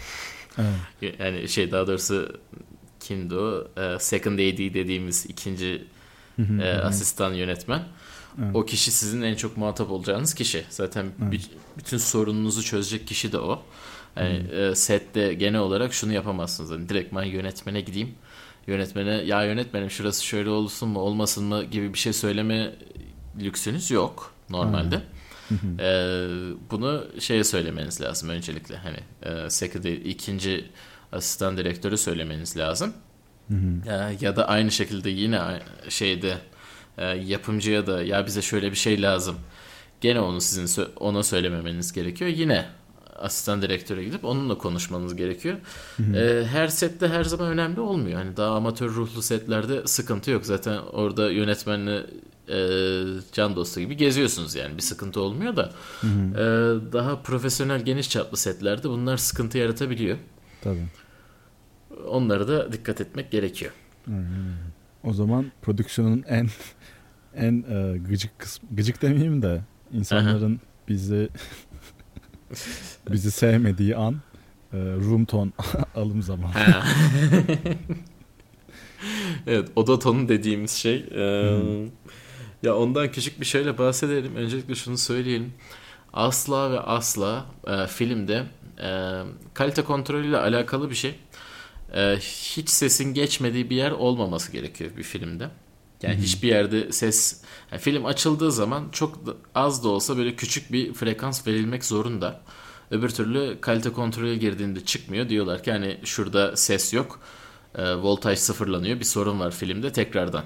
[0.59, 1.15] Evet.
[1.19, 2.41] Yani şey daha doğrusu
[3.01, 3.69] kimdi o?
[3.77, 5.85] E, second AD dediğimiz ikinci
[6.61, 7.83] e, asistan yönetmen.
[8.43, 8.57] Evet.
[8.57, 10.65] O kişi sizin en çok muhatap olacağınız kişi.
[10.71, 11.51] Zaten evet.
[11.79, 13.63] bütün sorununuzu çözecek kişi de o.
[14.17, 14.77] Yani hmm.
[14.77, 16.71] sette genel olarak şunu yapamazsınız.
[16.71, 18.15] Yani direktman yönetmene gideyim.
[18.67, 22.73] Yönetmene ya yönetmenim şurası şöyle olsun mu olmasın mı gibi bir şey söyleme
[23.41, 24.97] lüksünüz yok normalde.
[25.49, 25.81] Hmm.
[25.81, 26.29] ee,
[26.71, 28.77] bunu şeye söylemeniz lazım öncelikle.
[28.77, 30.65] Hani e, secretary, ikinci
[31.13, 32.93] asistan direktörü söylemeniz lazım.
[33.49, 33.55] Hı
[33.87, 35.41] ee, ya da aynı şekilde yine
[35.89, 36.39] şeyde
[36.99, 39.37] e, yapımcıya da ya bize şöyle bir şey lazım.
[40.01, 42.31] Gene onu sizin ona söylememeniz gerekiyor.
[42.31, 42.67] Yine
[43.19, 45.57] asistan direktöre gidip onunla konuşmanız gerekiyor.
[46.15, 48.19] E, her sette her zaman önemli olmuyor.
[48.19, 50.47] Hani daha amatör ruhlu setlerde sıkıntı yok.
[50.47, 52.07] Zaten orada yönetmenle
[52.49, 52.59] e,
[53.33, 55.73] can dostu gibi geziyorsunuz yani bir sıkıntı olmuyor da.
[56.01, 56.31] Hı hı.
[56.33, 60.19] E, daha profesyonel geniş çaplı setlerde bunlar sıkıntı yaratabiliyor.
[60.61, 60.87] Tabii.
[62.09, 63.73] Onlara da dikkat etmek gerekiyor.
[64.05, 64.55] Hı hı.
[65.05, 66.49] O zaman prodüksiyonun en
[67.37, 69.61] en e, gıcık kısmı, gıcık demeyeyim de
[69.93, 70.61] insanların Aha.
[70.89, 71.29] bizi
[73.11, 74.15] bizi sevmediği an
[74.73, 75.51] e, room tone
[75.95, 76.53] alım zamanı.
[79.47, 80.97] evet oda tonu dediğimiz şey.
[80.97, 81.91] E, hmm.
[82.63, 84.37] Ya ondan küçük bir şeyle bahsedelim.
[84.37, 85.53] Öncelikle şunu söyleyelim.
[86.13, 88.43] Asla ve asla e, filmde
[88.83, 89.23] e,
[89.55, 91.15] kalite kontrolüyle alakalı bir şey.
[91.95, 92.17] E,
[92.57, 95.49] hiç sesin geçmediği bir yer olmaması gerekiyor bir filmde.
[96.03, 96.23] Yani Hı-hı.
[96.23, 97.43] hiçbir yerde ses
[97.73, 99.21] yani film açıldığı zaman çok
[99.55, 102.41] az da olsa böyle küçük bir frekans verilmek zorunda.
[102.91, 105.29] Öbür türlü kalite kontrolü girdiğinde çıkmıyor.
[105.29, 107.21] Diyorlar ki hani şurada ses yok.
[107.75, 109.01] E, voltaj sıfırlanıyor.
[109.01, 109.93] Bir sorun var filmde.
[109.93, 110.45] Tekrardan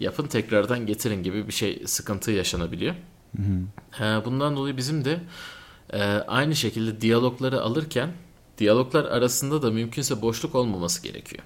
[0.00, 2.94] yapın, tekrardan getirin gibi bir şey sıkıntı yaşanabiliyor.
[4.00, 5.20] E, bundan dolayı bizim de
[5.92, 8.12] e, aynı şekilde diyalogları alırken
[8.58, 11.42] diyaloglar arasında da mümkünse boşluk olmaması gerekiyor.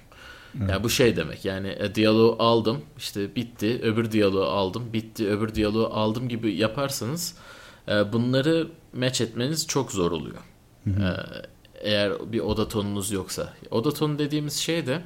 [0.59, 0.69] Evet.
[0.69, 5.55] Yani bu şey demek yani e, diyaloğu aldım işte bitti öbür diyaloğu aldım bitti öbür
[5.55, 7.37] diyaloğu aldım gibi yaparsanız
[7.87, 10.37] e, bunları match etmeniz çok zor oluyor.
[10.83, 11.03] Hı hı.
[11.03, 13.53] E, eğer bir oda tonunuz yoksa.
[13.71, 15.01] Oda tonu dediğimiz şey de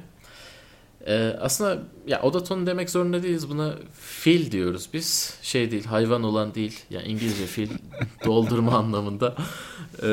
[1.06, 3.50] e, aslında ya oda tonu demek zorunda değiliz.
[3.50, 5.38] Buna fil diyoruz biz.
[5.42, 6.80] Şey değil hayvan olan değil.
[6.90, 7.70] Yani İngilizce fil
[8.24, 9.34] doldurma anlamında.
[10.02, 10.08] E,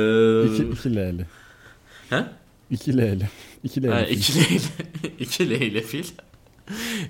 [0.46, 1.26] iki, iki L'li.
[2.10, 2.26] He?
[2.72, 3.30] İki L'li.
[3.66, 3.90] İki L'li.
[3.90, 4.62] Ha, iki L'li.
[5.20, 6.06] iki L'li fil.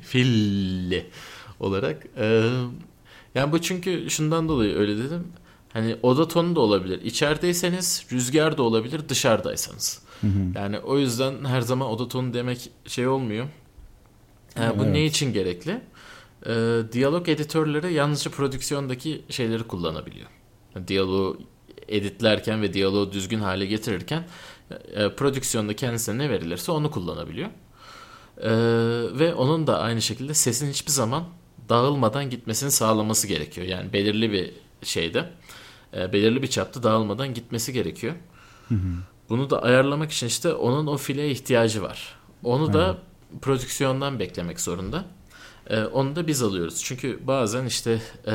[0.01, 1.05] Filli
[1.59, 2.07] olarak.
[2.17, 2.49] E,
[3.35, 5.27] yani bu çünkü şundan dolayı öyle dedim.
[5.73, 7.01] Hani oda tonu da olabilir.
[7.01, 10.01] İçerideyseniz rüzgar da olabilir dışarıdaysanız.
[10.21, 10.31] Hı hı.
[10.55, 13.47] Yani o yüzden her zaman oda tonu demek şey olmuyor.
[14.59, 14.93] Yani bu evet.
[14.93, 15.81] ne için gerekli?
[16.45, 20.29] Ee, diyalog editörleri yalnızca prodüksiyondaki şeyleri kullanabiliyor.
[20.75, 21.37] Yani diyaloğu
[21.87, 24.23] editlerken ve diyaloğu düzgün hale getirirken
[24.71, 27.49] e, prodüksiyonda kendisine ne verilirse onu kullanabiliyor.
[28.37, 28.49] Ee,
[29.19, 31.23] ve onun da aynı şekilde sesin hiçbir zaman
[31.69, 33.67] dağılmadan gitmesini sağlaması gerekiyor.
[33.67, 34.53] Yani belirli bir
[34.83, 35.29] şeyde,
[35.93, 38.13] e, belirli bir çapta dağılmadan gitmesi gerekiyor.
[38.69, 38.87] Hı hı.
[39.29, 42.15] Bunu da ayarlamak için işte onun o fileye ihtiyacı var.
[42.43, 42.97] Onu da
[43.41, 45.05] prodüksiyondan beklemek zorunda.
[45.69, 46.83] Ee, onu da biz alıyoruz.
[46.83, 48.31] Çünkü bazen işte ee,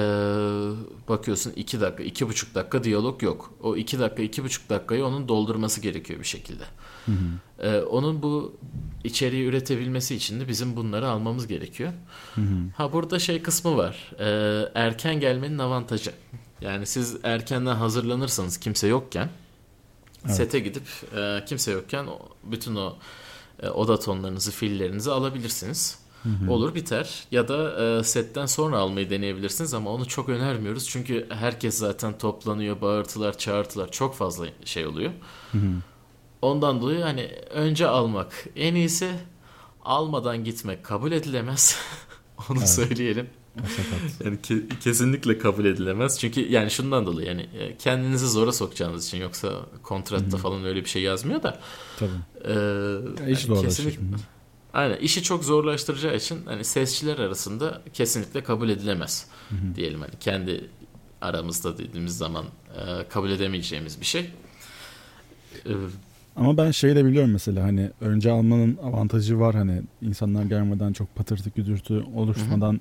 [1.09, 3.55] bakıyorsun 2 dakika, 2,5 dakika diyalog yok.
[3.63, 6.65] O 2 dakika, 2,5 dakikayı onun doldurması gerekiyor bir şekilde.
[7.07, 7.67] Hı hı.
[7.67, 8.57] Ee, onun bu
[9.05, 11.93] içeriği üretebilmesi için de bizim bunları almamız gerekiyor.
[12.35, 12.45] Hı hı.
[12.77, 14.13] Ha burada şey kısmı var.
[14.21, 16.13] Ee, erken gelmenin avantajı.
[16.61, 19.29] Yani siz erkenden hazırlanırsanız kimse yokken
[20.27, 20.37] Evet.
[20.37, 20.83] sete gidip
[21.17, 22.07] e, kimse yokken
[22.45, 22.97] bütün o
[23.63, 25.99] e, oda tonlarınızı, fillerinizi alabilirsiniz.
[26.23, 26.51] Hı hı.
[26.53, 30.89] Olur biter ya da e, setten sonra almayı deneyebilirsiniz ama onu çok önermiyoruz.
[30.89, 35.11] Çünkü herkes zaten toplanıyor, bağırtılar, çağırtılar çok fazla şey oluyor.
[35.53, 35.71] Hı hı.
[36.43, 39.11] Ondan dolayı hani önce almak en iyisi
[39.85, 41.77] almadan gitmek kabul edilemez.
[42.51, 42.69] Onu Evet.
[42.69, 43.27] söyleyelim.
[43.57, 44.27] Sakat.
[44.27, 46.21] Yani ke- kesinlikle kabul edilemez.
[46.21, 49.51] Çünkü yani şundan dolayı yani e, kendinizi zora sokacağınız için yoksa
[49.83, 51.61] kontratta falan öyle bir şey yazmıyor da.
[51.99, 52.11] Tabii.
[52.45, 53.99] e, Ya iş hani zorlaşır.
[54.73, 59.75] Aynen işi çok zorlaştıracağı için hani sesçiler arasında kesinlikle kabul edilemez Hı hı.
[59.77, 60.71] diyelim hani kendi
[61.21, 62.45] aramızda dediğimiz zaman
[62.77, 64.31] e, kabul edemeyeceğimiz bir şey.
[65.67, 65.71] E,
[66.37, 71.15] Ama ben şey de biliyorum mesela hani önce almanın avantajı var hani insanlar gelmeden çok
[71.15, 72.81] patırtı güdürtü oluşmadan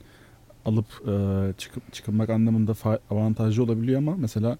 [0.66, 2.74] alıp e, çıkıp çıkılmak anlamında
[3.12, 4.58] avantajlı olabiliyor ama mesela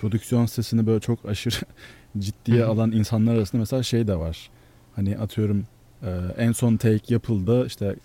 [0.00, 1.54] prodüksiyon sitesini böyle çok aşırı
[2.18, 2.68] ciddiye Hı hı.
[2.68, 4.50] alan insanlar arasında mesela şey de var.
[4.96, 5.66] Hani atıyorum
[6.02, 7.96] e, en son take yapıldı işte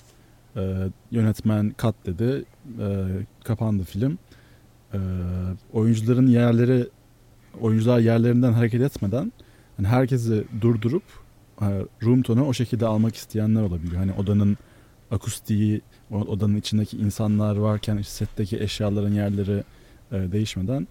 [0.55, 2.45] e, yönetmen cut dedi
[2.79, 3.05] e,
[3.43, 4.17] kapandı film.
[4.93, 4.99] E,
[5.73, 6.87] oyuncuların yerleri
[7.61, 9.31] oyuncular yerlerinden hareket etmeden
[9.77, 11.03] hani herkesi durdurup
[11.61, 11.65] e,
[12.03, 13.95] room tone'u o şekilde almak isteyenler olabiliyor.
[13.95, 14.57] Hani odanın
[15.11, 15.81] akustiği,
[16.11, 19.63] odanın içindeki insanlar varken işte setteki eşyaların yerleri
[20.11, 20.87] e, değişmeden.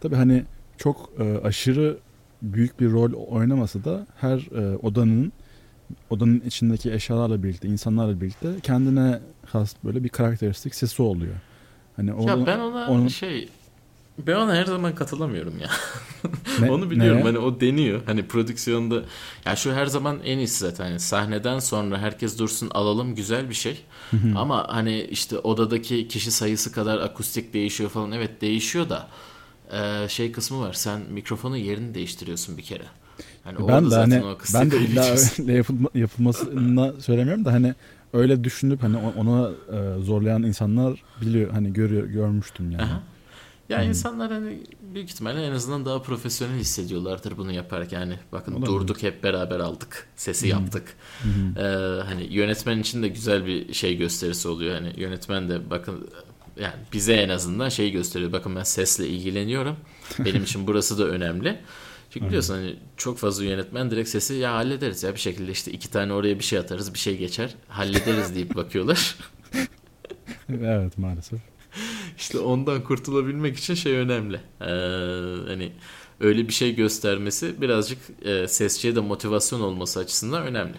[0.00, 0.44] Tabii hani
[0.76, 1.98] çok e, aşırı
[2.42, 5.32] büyük bir rol oynamasa da her e, odanın
[6.10, 11.34] odanın içindeki eşyalarla birlikte, insanlarla birlikte kendine has böyle bir karakteristik sesi oluyor.
[11.96, 13.48] Hani o ya ben ona onun- şey
[14.18, 15.68] ben ona her zaman katılamıyorum ya.
[16.60, 17.24] Ne- Onu biliyorum neye?
[17.24, 18.02] hani o deniyor.
[18.06, 19.02] Hani prodüksiyonda
[19.46, 20.84] ya şu her zaman en iyisi zaten.
[20.84, 23.80] Hani sahneden sonra herkes dursun alalım güzel bir şey.
[24.36, 28.12] Ama hani işte odadaki kişi sayısı kadar akustik değişiyor falan.
[28.12, 29.08] Evet değişiyor da
[30.08, 30.72] şey kısmı var.
[30.72, 32.84] Sen mikrofonun yerini değiştiriyorsun bir kere.
[33.44, 34.22] Hani ben de hani
[34.54, 35.04] ben de illa
[35.38, 35.64] öyle
[36.00, 37.74] yapılma, söylemiyorum da hani
[38.12, 42.82] öyle düşünüp hani ona e, zorlayan insanlar biliyor hani görüyor görmüştüm yani.
[42.82, 43.02] Aha.
[43.68, 43.88] Ya Hmm.
[43.88, 44.58] insanlar hani
[44.94, 47.98] büyük ihtimalle en azından daha profesyonel hissediyorlardır bunu yaparken.
[47.98, 48.66] Hani bakın Olabilir.
[48.70, 50.06] durduk hep beraber aldık.
[50.16, 50.94] Sesi yaptık.
[51.22, 51.64] Hı hı.
[51.64, 54.74] Ee, hani yönetmen için de güzel bir şey gösterisi oluyor.
[54.74, 56.08] Hani yönetmen de bakın
[56.60, 58.32] yani bize en azından şey gösteriyor.
[58.32, 59.76] Bakın ben sesle ilgileniyorum.
[60.18, 61.58] Benim için burası da önemli.
[62.12, 65.90] Çünkü biliyorsun hani çok fazla yönetmen direkt sesi ya hallederiz ya bir şekilde işte iki
[65.90, 69.16] tane oraya bir şey atarız bir şey geçer hallederiz deyip bakıyorlar.
[70.48, 71.40] evet maalesef.
[72.18, 74.36] İşte ondan kurtulabilmek için şey önemli.
[74.60, 74.64] Ee,
[75.48, 75.72] hani
[76.20, 80.76] öyle bir şey göstermesi birazcık e, sesçiye de motivasyon olması açısından önemli.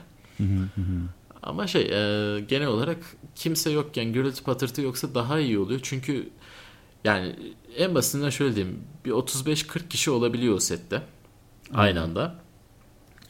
[1.43, 2.97] Ama şey e, genel olarak
[3.35, 5.79] kimse yokken gürültü patırtı yoksa daha iyi oluyor.
[5.83, 6.29] Çünkü
[7.03, 7.35] yani
[7.77, 8.79] en basitinden şöyle diyeyim.
[9.05, 11.01] Bir 35-40 kişi olabiliyor o sette.
[11.73, 12.35] Aynı anda.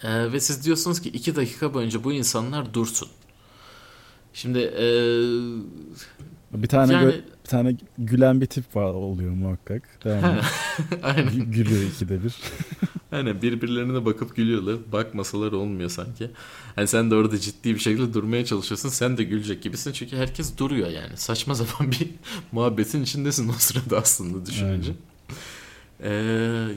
[0.04, 3.08] E, ve siz diyorsunuz ki 2 dakika boyunca bu insanlar dursun.
[4.34, 4.84] Şimdi e,
[6.54, 9.84] Bir tane Yani- bir tane gülen bir tip var oluyor muhakkak.
[10.06, 10.42] Devamlı.
[11.04, 11.28] aynen.
[11.28, 12.36] Gü- Gülüyor ikide bir.
[13.12, 14.76] Aynen birbirlerine bakıp gülüyorlar.
[14.92, 16.32] Bakmasalar olmuyor sanki.
[16.76, 18.90] Hani sen de orada ciddi bir şekilde durmaya çalışıyorsun.
[18.90, 19.92] Sen de gülecek gibisin.
[19.92, 21.18] Çünkü herkes duruyor yani.
[21.18, 22.10] Saçma sapan bir
[22.52, 24.92] muhabbetin içindesin o sırada aslında düşününce.
[26.04, 26.10] Ee,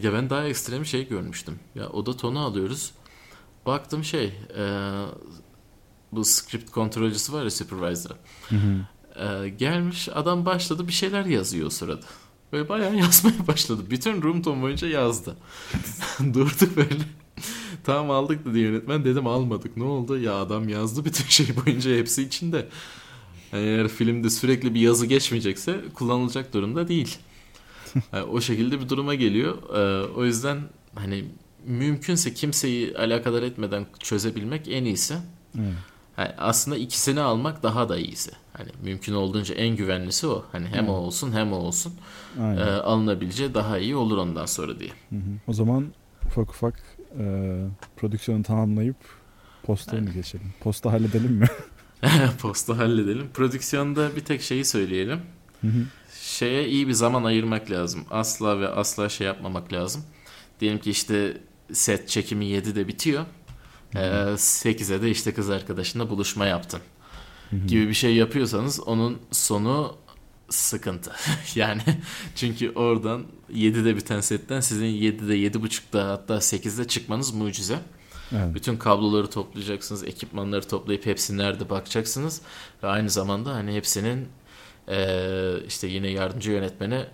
[0.02, 1.58] ya ben daha ekstrem şey görmüştüm.
[1.74, 2.92] Ya oda tonu alıyoruz.
[3.66, 4.64] Baktım şey e,
[6.12, 8.10] bu script kontrolcüsü var ya supervisor.
[8.48, 8.86] Hı hı.
[9.20, 12.06] Ee, gelmiş adam başladı bir şeyler yazıyor o sırada.
[12.52, 13.82] Böyle bayağı yazmaya başladı.
[13.90, 15.36] Bütün room tone boyunca yazdı.
[16.34, 16.94] Durduk böyle.
[17.84, 19.04] tamam aldık dedi yönetmen.
[19.04, 19.76] Dedim almadık.
[19.76, 20.18] Ne oldu?
[20.18, 22.68] Ya adam yazdı bütün şey boyunca hepsi içinde.
[23.52, 27.18] Yani eğer filmde sürekli bir yazı geçmeyecekse kullanılacak durumda değil.
[28.12, 29.56] Yani o şekilde bir duruma geliyor.
[29.74, 30.60] Ee, o yüzden
[30.94, 31.24] hani
[31.66, 35.14] mümkünse kimseyi alakadar etmeden çözebilmek en iyisi.
[35.58, 35.72] Evet.
[36.18, 38.30] Yani aslında ikisini almak daha da iyisi.
[38.52, 40.44] Hani mümkün olduğunca en güvenlisi o.
[40.52, 41.00] Hani hem o Evet.
[41.06, 41.92] olsun hem o olsun.
[42.40, 42.56] Aynen.
[42.56, 44.90] Ee, alınabileceği daha iyi olur ondan sonra diye.
[45.10, 45.20] Hı hı.
[45.48, 45.86] O zaman
[46.26, 46.82] ufak ufak
[47.18, 47.56] e,
[47.96, 48.96] prodüksiyonu tamamlayıp
[49.62, 50.54] Postaya mı geçelim?
[50.60, 51.46] Posta halledelim mi?
[52.40, 53.28] Posta halledelim.
[53.34, 55.20] Prodüksiyonda bir tek şeyi söyleyelim.
[56.36, 58.04] Şeye iyi bir zaman ayırmak lazım.
[58.10, 60.04] Asla ve asla şey yapmamak lazım.
[60.60, 61.40] Diyelim ki işte
[61.72, 63.24] set çekimi 7'de bitiyor.
[63.94, 63.98] Ee,
[64.36, 66.80] 8'e de işte kız arkadaşınla buluşma yaptın.
[67.66, 69.96] gibi bir şey yapıyorsanız onun sonu
[70.48, 71.12] sıkıntı.
[71.54, 71.82] yani
[72.34, 77.78] çünkü oradan 7'de biten setten sizin 7'de 7.30'da hatta 8'de çıkmanız mucize.
[78.32, 78.54] Evet.
[78.54, 82.42] Bütün kabloları toplayacaksınız, ekipmanları toplayıp hepsi nerede bakacaksınız
[82.82, 84.28] ve aynı zamanda hani hepsinin
[84.88, 87.06] eee, işte yine yardımcı yönetmene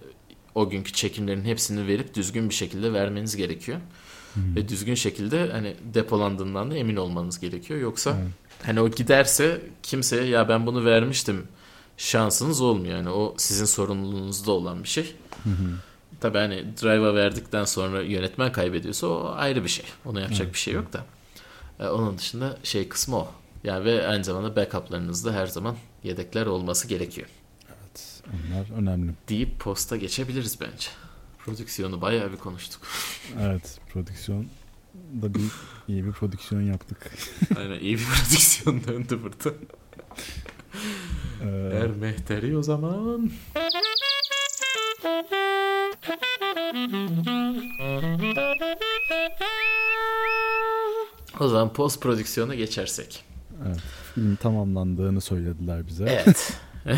[0.54, 3.78] o günkü çekimlerin hepsini verip düzgün bir şekilde vermeniz gerekiyor.
[4.36, 7.80] Ve düzgün şekilde hani depolandığından da emin olmanız gerekiyor.
[7.80, 8.30] Yoksa Evet.
[8.62, 11.46] hani o giderse kimseye ya ben bunu vermiştim
[11.96, 12.96] şansınız olmuyor.
[12.96, 15.14] Yani o sizin sorumluluğunuzda olan bir şey.
[16.20, 19.84] Tabii hani drive'a verdikten sonra yönetmen kaybediyorsa o ayrı bir şey.
[20.04, 21.04] Ona yapacak bir şey yok da.
[21.80, 23.28] Ee, onun dışında şey kısmı o.
[23.64, 27.28] Yani ve aynı zamanda backup'larınızda her zaman yedekler olması gerekiyor.
[28.26, 29.12] Onlar önemli.
[29.28, 30.88] Deyip posta geçebiliriz bence.
[31.38, 32.82] Prodüksiyonu bayağı bir konuştuk.
[33.40, 34.46] Evet, prodüksiyon
[35.22, 35.40] da bir
[35.88, 37.10] iyi bir prodüksiyon yaptık.
[37.56, 39.56] Aynen iyi bir prodüksiyon döndü burada.
[41.42, 43.30] Ee, Er mehteri o zaman.
[51.40, 53.24] O zaman post prodüksiyona geçersek.
[53.66, 53.80] evet,
[54.14, 56.04] film tamamlandığını söylediler bize.
[56.04, 56.52] Evet.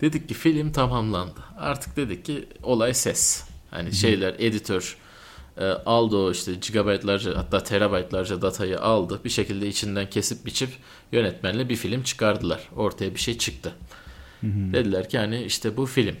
[0.00, 1.40] dedik ki film tamamlandı.
[1.58, 3.44] Artık dedik ki olay ses.
[3.70, 4.96] Hani şeyler editör
[5.56, 9.20] e, aldı o işte gigabaytlarca hatta terabaytlarca datayı aldı.
[9.24, 10.70] Bir şekilde içinden kesip biçip
[11.12, 12.68] yönetmenle bir film çıkardılar.
[12.76, 13.72] Ortaya bir şey çıktı.
[14.42, 16.16] Dediler ki hani işte bu film.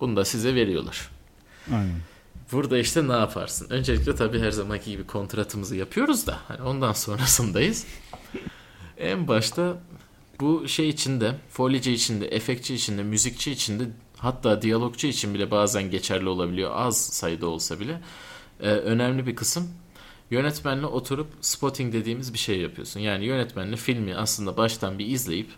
[0.00, 1.10] Bunu da size veriyorlar.
[1.72, 2.00] Aynen.
[2.52, 3.66] Burada işte ne yaparsın?
[3.70, 7.86] Öncelikle tabii her zamanki gibi kontratımızı yapıyoruz da hani ondan sonrasındayız.
[8.98, 9.76] en başta
[10.42, 13.84] bu şey içinde, folyeci içinde, efektçi içinde, müzikçi içinde
[14.16, 16.70] hatta diyalogçu için bile bazen geçerli olabiliyor.
[16.74, 18.00] Az sayıda olsa bile.
[18.60, 19.68] Ee, önemli bir kısım
[20.32, 23.00] yönetmenle oturup spotting dediğimiz bir şey yapıyorsun.
[23.00, 25.48] Yani yönetmenle filmi aslında baştan bir izleyip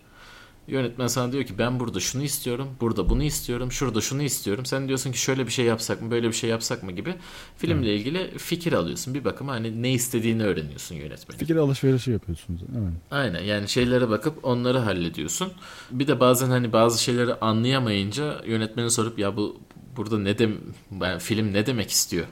[0.69, 4.67] Yönetmen sana diyor ki ben burada şunu istiyorum, burada bunu istiyorum, şurada şunu istiyorum.
[4.67, 7.15] Sen diyorsun ki şöyle bir şey yapsak mı, böyle bir şey yapsak mı gibi
[7.57, 9.15] filmle ilgili fikir alıyorsun.
[9.15, 11.39] Bir bakıma hani ne istediğini öğreniyorsun yönetmenin.
[11.39, 12.61] Fikir alışverişi yapıyorsunuz.
[12.73, 12.93] Evet.
[13.11, 15.53] Aynen yani şeylere bakıp onları hallediyorsun.
[15.91, 19.61] Bir de bazen hani bazı şeyleri anlayamayınca yönetmeni sorup ya bu
[19.97, 20.57] burada ne dem
[20.91, 22.27] ben film ne demek istiyor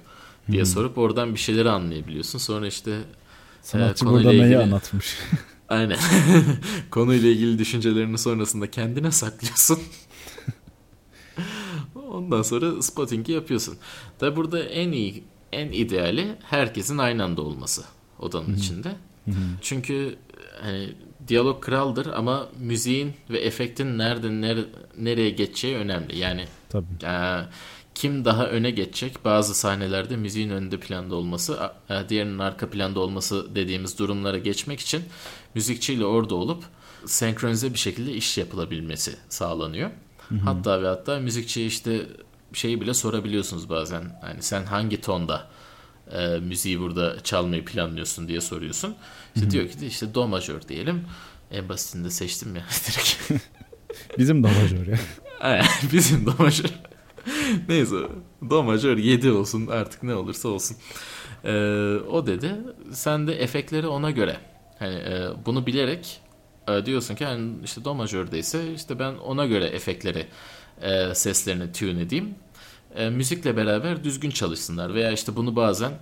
[0.53, 2.39] diye sorup oradan bir şeyleri anlayabiliyorsun.
[2.39, 2.99] Sonra işte
[3.63, 5.17] Sanatçı konuyla burada neyi ilgili- anlatmış?
[5.73, 5.99] Aynen.
[6.91, 9.79] Konuyla ilgili düşüncelerini sonrasında kendine saklıyorsun.
[12.11, 13.77] Ondan sonra spotting'i yapıyorsun.
[14.19, 17.85] Tabi burada en iyi, en ideali herkesin aynı anda olması
[18.19, 18.93] odanın içinde.
[19.61, 20.17] Çünkü
[20.63, 20.95] hani
[21.29, 24.69] diyalog kraldır ama müziğin ve efektin nerede nere-
[24.99, 26.19] nereye geçeceği önemli.
[26.19, 26.87] Yani Tabii.
[27.05, 27.41] ee,
[27.95, 29.25] kim daha öne geçecek?
[29.25, 35.03] Bazı sahnelerde müziğin önde planda olması, e, diğerinin arka planda olması dediğimiz durumlara geçmek için
[35.55, 36.65] müzikçiyle orada olup
[37.07, 39.91] senkronize bir şekilde iş yapılabilmesi sağlanıyor.
[40.45, 42.07] Hatta ve hatta müzikçiye işte
[42.53, 44.21] şeyi bile sorabiliyorsunuz bazen.
[44.23, 45.51] Yani sen hangi tonda
[46.13, 48.95] e, müziği burada çalmayı planlıyorsun diye soruyorsun.
[49.35, 51.05] İşte diyor ki de işte do majör diyelim.
[51.51, 53.45] En basitini de seçtim ya direkt.
[54.19, 54.99] Bizim davajör ya.
[55.41, 56.71] Aynen, Bizim do majör.
[57.69, 57.97] Neyse
[58.51, 60.77] do majör 7 olsun artık ne olursa olsun.
[61.45, 61.51] Ee,
[62.11, 62.55] o dedi.
[62.93, 64.37] Sen de efektleri ona göre.
[64.83, 66.21] Hani e, bunu bilerek
[66.69, 70.27] e, diyorsun ki hani işte do majördeyse işte ben ona göre efektleri
[70.83, 72.35] e, seslerini tune edeyim.
[72.97, 75.93] E, müzikle beraber düzgün çalışsınlar veya işte bunu bazen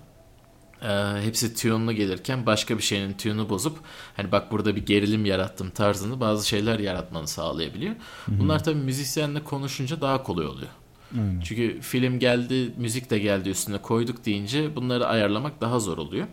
[0.82, 0.88] e,
[1.22, 3.78] hepsi tune'lu gelirken başka bir şeyin tune'u bozup
[4.16, 7.94] hani bak burada bir gerilim yarattım tarzını bazı şeyler yaratmanı sağlayabiliyor.
[8.28, 10.70] Bunlar tabii müzisyenle konuşunca daha kolay oluyor.
[11.14, 11.40] Aynen.
[11.40, 16.26] Çünkü film geldi, müzik de geldi üstüne koyduk deyince bunları ayarlamak daha zor oluyor.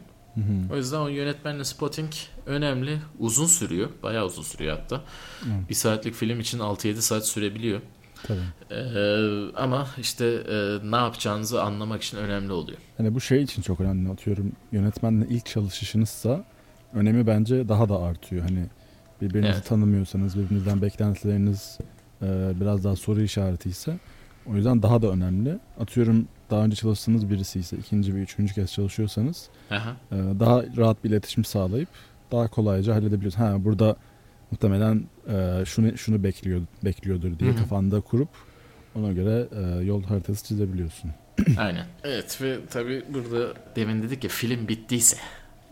[0.72, 2.12] O yüzden o yönetmenle spotting
[2.46, 2.98] önemli.
[3.20, 3.90] Uzun sürüyor.
[4.04, 5.02] Bayağı uzun sürüyor hatta.
[5.70, 7.82] Bir saatlik film için 6-7 saat sürebiliyor.
[8.24, 8.40] Tabii.
[8.72, 12.78] Ee, ama işte e, ne yapacağınızı anlamak için önemli oluyor.
[12.98, 14.52] Hani bu şey için çok önemli atıyorum.
[14.72, 16.44] Yönetmenle ilk çalışışınızsa
[16.94, 18.42] önemi bence daha da artıyor.
[18.42, 18.66] Hani
[19.22, 19.66] birbirinizi Evet.
[19.66, 21.78] tanımıyorsanız, birbirinizden beklentileriniz
[22.22, 23.98] e, biraz daha soru işareti ise
[24.52, 25.60] o yüzden daha da önemli.
[25.80, 29.96] Atıyorum daha önce çalıştığınız birisi ise ikinci ve üçüncü kez çalışıyorsanız Aha.
[30.12, 31.90] e, daha rahat bir iletişim sağlayıp
[32.32, 33.40] daha kolayca halledebiliyorsun.
[33.40, 33.96] Ha burada
[34.52, 37.60] muhtemelen e, şunu şunu bekliyor bekliyordur diye Hı hı.
[37.60, 38.30] kafanda kurup
[38.96, 41.12] ona göre e, yol haritası çizebiliyorsun.
[41.58, 41.86] Aynen.
[42.04, 45.18] Evet ve tabii burada demin dedik ya film bittiyse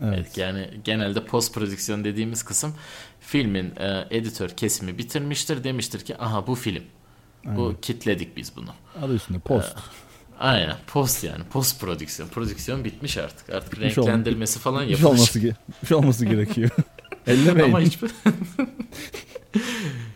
[0.03, 0.37] Evet.
[0.37, 2.73] Yani genelde post prodüksiyon dediğimiz kısım
[3.19, 6.83] filmin e, editör kesimi bitirmiştir demiştir ki aha bu film.
[7.45, 7.81] Bu Aynen.
[7.81, 8.69] kitledik biz bunu.
[9.01, 9.77] Adı üstünde post.
[10.39, 12.29] Aynen post yani post prodüksiyon.
[12.29, 13.49] Prodüksiyon bitmiş artık.
[13.49, 15.19] Artık Bitmiş olma- renklendirmesi falan Bir şey yapılmış.
[15.19, 16.69] olması, ge- şey olması gerekiyor.
[17.27, 17.69] Ellemeyin.
[17.69, 18.11] Ama hiçbir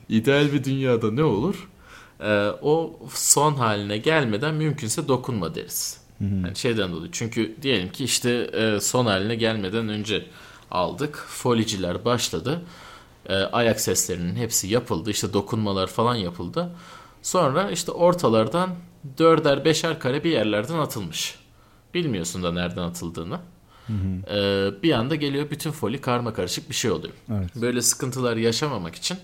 [0.10, 1.70] ideal bir dünyada ne olur?
[2.22, 5.98] Ee, o son haline gelmeden mümkünse dokunma deriz.
[6.22, 7.12] Yani şeyden dolayı.
[7.12, 10.26] Çünkü diyelim ki işte e, son haline gelmeden önce
[10.72, 11.26] aldık.
[11.30, 12.62] Foliciler başladı.
[13.30, 15.12] E, ayak seslerinin hepsi yapıldı.
[15.12, 16.70] İşte dokunmalar falan yapıldı.
[17.22, 18.70] Sonra işte ortalardan
[19.18, 21.36] dörder beşer kare bir yerlerden atılmış.
[21.94, 23.40] Bilmiyorsun da nereden atıldığını.
[23.88, 24.36] Hı hı.
[24.36, 27.14] E, bir anda geliyor bütün foli karma karışık bir şey oluyor.
[27.32, 27.56] Evet.
[27.56, 29.18] Böyle sıkıntılar yaşamamak için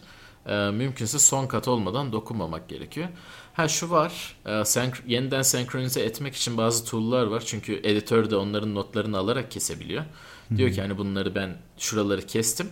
[0.45, 3.07] e, mümkünse son kat olmadan dokunmamak gerekiyor.
[3.53, 7.43] Ha şu var, e, senk- yeniden senkronize etmek için bazı tool'lar var.
[7.45, 10.03] Çünkü editör de onların notlarını alarak kesebiliyor.
[10.57, 12.67] Diyor ki hani bunları ben şuraları kestim,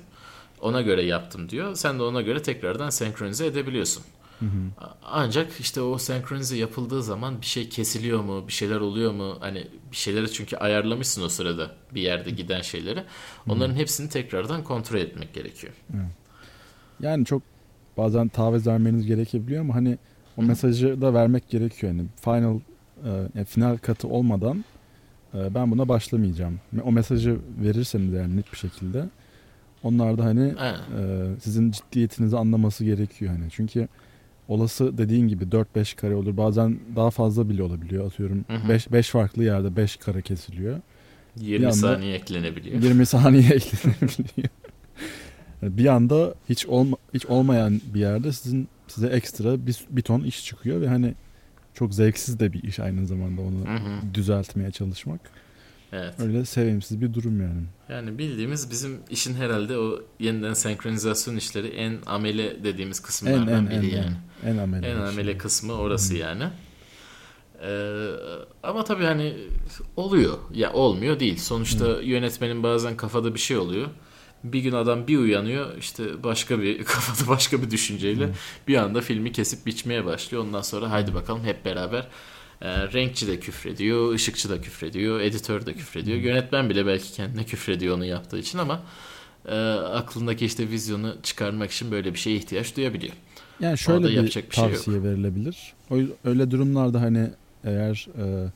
[0.62, 1.76] ona göre yaptım diyor.
[1.76, 4.04] Sen de ona göre tekrardan senkronize edebiliyorsun.
[4.40, 4.86] Hı hı.
[5.04, 9.38] Ancak işte o senkronize yapıldığı zaman bir şey kesiliyor mu, bir şeyler oluyor mu?
[9.40, 13.04] Hani bir şeyleri çünkü ayarlamışsın o sırada bir yerde giden şeyleri.
[13.50, 15.74] Onların hepsini tekrardan kontrol etmek gerekiyor.
[17.00, 17.42] Yani çok
[17.98, 19.98] bazen taviz vermeniz gerekebiliyor ama hani
[20.38, 21.94] o mesajı da vermek gerekiyor.
[21.94, 22.60] Yani final
[23.06, 24.66] e, yani final katı olmadan
[25.34, 26.60] e, ben buna başlamayacağım.
[26.84, 29.10] O mesajı verirseniz yani net bir şekilde
[29.84, 30.48] onlar da hani
[30.98, 33.52] e, sizin ciddiyetinizi anlaması gerekiyor hani.
[33.52, 33.88] Çünkü
[34.48, 36.38] olası dediğin gibi 4-5 kare olur.
[36.38, 38.08] Bazen daha fazla bile olabiliyor.
[38.08, 38.70] Atıyorum Hı hı.
[38.70, 40.80] 5 5 farklı yerde 5 kare kesiliyor.
[41.39, 42.82] 20 anda- saniye eklenebiliyor.
[42.84, 44.50] 20 saniye eklenebiliyor.
[45.62, 50.46] Bir anda hiç olma, hiç olmayan bir yerde sizin size ekstra bir, bir ton iş
[50.46, 51.14] çıkıyor ve hani
[51.74, 54.14] çok zevksiz de bir iş aynı zamanda onu Hı hı.
[54.14, 55.20] düzeltmeye çalışmak.
[55.91, 56.14] Evet.
[56.20, 57.62] Öyle sevimsiz bir durum yani.
[57.89, 63.70] Yani bildiğimiz bizim işin herhalde o yeniden senkronizasyon işleri en amele dediğimiz En kısımlardan en
[63.82, 64.06] biri en yani.
[64.06, 64.14] en,
[64.46, 64.88] en amele.
[64.88, 65.38] En amele şey.
[65.38, 66.44] kısmı orası yani.
[67.64, 68.10] Ee,
[68.64, 69.34] ama tabii hani
[69.96, 70.38] oluyor.
[70.54, 71.38] Ya olmuyor değil.
[71.38, 73.88] Sonuçta yönetmenin bazen kafada bir şey oluyor.
[74.44, 78.30] Bir gün adam bir uyanıyor işte başka bir kafada başka bir düşünceyle
[78.68, 80.44] bir anda filmi kesip biçmeye başlıyor.
[80.44, 82.08] Ondan sonra haydi bakalım hep beraber
[82.62, 86.18] e, renkçi de küfrediyor, ışıkçı da küfrediyor, editör de küfrediyor.
[86.18, 88.84] Yönetmen bile belki kendine küfrediyor onu yaptığı için ama
[89.48, 93.14] e, aklındaki işte vizyonu çıkarmak için böyle bir şeye ihtiyaç duyabiliyor.
[93.64, 94.51] Yani şöyle bir bir şey yok.
[94.51, 95.74] tavsiye verilebilir.
[95.91, 97.30] O, öyle durumlarda hani
[97.64, 98.51] eğer e,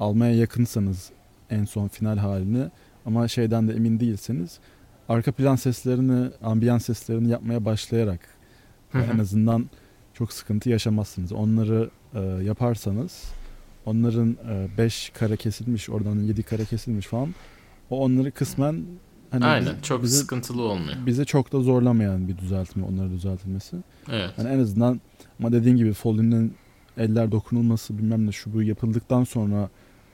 [0.00, 1.10] almaya yakınsanız
[1.50, 2.64] en son final halini
[3.06, 4.58] ama şeyden de emin değilseniz
[5.08, 8.20] arka plan seslerini, ambiyans seslerini yapmaya başlayarak
[8.94, 9.70] en azından
[10.14, 11.32] çok sıkıntı yaşamazsınız.
[11.32, 13.24] Onları e, yaparsanız
[13.86, 14.36] onların
[14.78, 17.34] 5 kare kesilmiş, oradan 7 kare kesilmiş falan.
[17.90, 18.84] O onları kısmen
[19.32, 21.06] hani Aynen biz- çok bizi, sıkıntılı olmuyor.
[21.06, 23.76] bize çok da zorlamayan bir düzeltme, onları düzeltilmesi.
[24.10, 24.30] Evet.
[24.36, 25.00] Hani en azından
[25.38, 26.54] ama dediğin gibi Foley'nin
[26.98, 29.68] eller dokunulması bilmem ne şu bu yapıldıktan sonra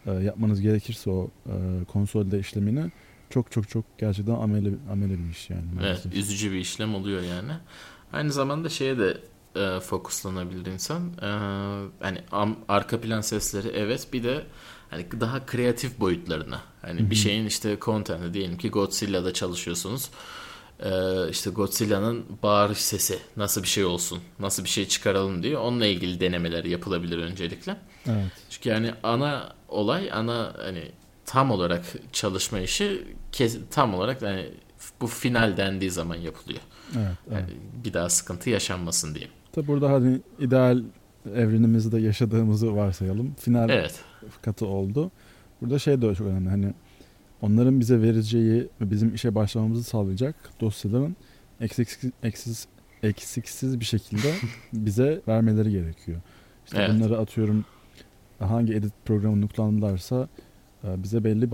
[0.07, 2.91] e, yapmanız gerekirse o e, konsolde işlemini
[3.31, 5.63] çok çok çok gerçekten amele amele bir iş yani.
[5.73, 6.15] Evet, maalesef.
[6.15, 7.53] üzücü bir işlem oluyor yani.
[8.13, 9.19] Aynı zamanda şeye de
[9.57, 11.03] e, fokuslanabilir insan.
[11.23, 11.27] E,
[12.01, 14.43] hani am- arka plan sesleri evet bir de
[14.91, 16.61] hani daha kreatif boyutlarına.
[16.83, 20.11] Hani bir şeyin işte content'i diyelim ki Godzilla'da çalışıyorsunuz.
[20.81, 20.91] E,
[21.31, 26.21] işte Godzilla'nın bağırış sesi nasıl bir şey olsun, nasıl bir şey çıkaralım diye onunla ilgili
[26.21, 27.77] denemeler yapılabilir öncelikle.
[28.07, 28.33] Evet.
[28.51, 30.93] Çünkü yani ana olay, ana hani
[31.27, 33.05] tam olarak çalışma işi
[33.71, 34.51] tam olarak yani
[35.01, 36.61] bu final dendiği zaman yapılıyor.
[36.97, 37.07] Evet.
[37.31, 37.41] evet.
[37.41, 39.29] Yani bir daha sıkıntı yaşanmasın diye.
[39.53, 40.83] Tabi burada hani ideal
[41.35, 43.35] evrenimizde yaşadığımızı varsayalım.
[43.35, 43.95] Final Evet.
[44.43, 45.11] Katı oldu.
[45.61, 46.49] Burada şey de çok önemli.
[46.49, 46.75] Hani
[47.43, 51.17] onların bize vereceği ve bizim işe başlamamızı sağlayacak dosyaların
[51.61, 52.67] eksiksiz, eksiksiz,
[53.03, 54.35] eksiksiz bir şekilde
[54.73, 56.21] bize vermeleri gerekiyor.
[56.65, 56.91] İşte Evet.
[56.95, 57.65] bunları atıyorum
[58.39, 60.29] hangi edit programı nuklandılarsa
[60.85, 61.53] e, bize belli e,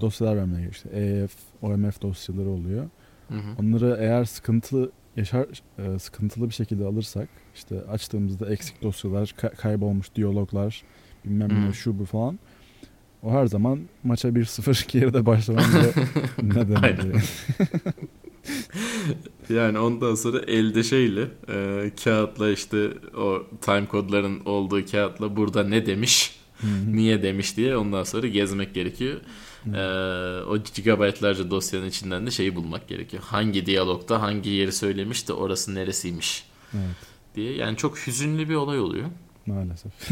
[0.00, 0.72] dosyalar vermeye gerekiyor.
[0.72, 2.88] İşte EF, OMF dosyaları oluyor.
[3.28, 3.40] Hı hı.
[3.60, 5.46] Onları eğer sıkıntı yaşar
[5.78, 10.82] e, sıkıntılı bir şekilde alırsak işte açtığımızda eksik dosyalar, ka- kaybolmuş diyaloglar,
[11.26, 12.38] bilmem ne şu bu falan.
[13.22, 15.26] O her zaman maça 1-0 geride
[16.42, 17.00] neden Aynen.
[17.00, 17.22] oluyor.
[19.48, 25.86] Yani ondan sonra elde şeyle e, kağıtla işte o time kodların olduğu kağıtla burada ne
[25.86, 26.38] demiş,
[26.92, 29.20] niye demiş diye ondan sonra gezmek gerekiyor.
[29.74, 29.80] E,
[30.44, 33.22] o gigabaytlarca dosyanın içinden de şeyi bulmak gerekiyor.
[33.26, 36.96] Hangi diyalogda hangi yeri söylemiş de orası neresiymiş Evet,
[37.34, 37.52] diye.
[37.56, 39.06] Yani çok hüzünlü bir olay oluyor.
[39.46, 39.92] Maalesef.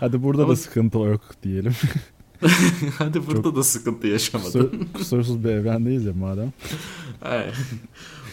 [0.00, 1.74] Hadi burada Ama- da sıkıntı yok diyelim.
[2.98, 4.68] Hadi burada da sıkıntı yaşamadın.
[4.68, 6.52] Kusur, kusursuz bir evrendeyiz ya madem.
[7.22, 7.52] Aynen.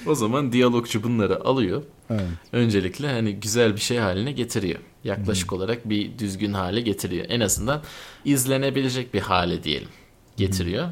[0.05, 1.83] o zaman diyalogçu bunları alıyor.
[2.09, 2.21] Evet.
[2.51, 4.79] Öncelikle hani güzel bir şey haline getiriyor.
[5.03, 7.25] Yaklaşık olarak bir düzgün hale getiriyor.
[7.29, 7.83] En azından
[8.25, 9.89] izlenebilecek bir hale diyelim
[10.37, 10.87] getiriyor.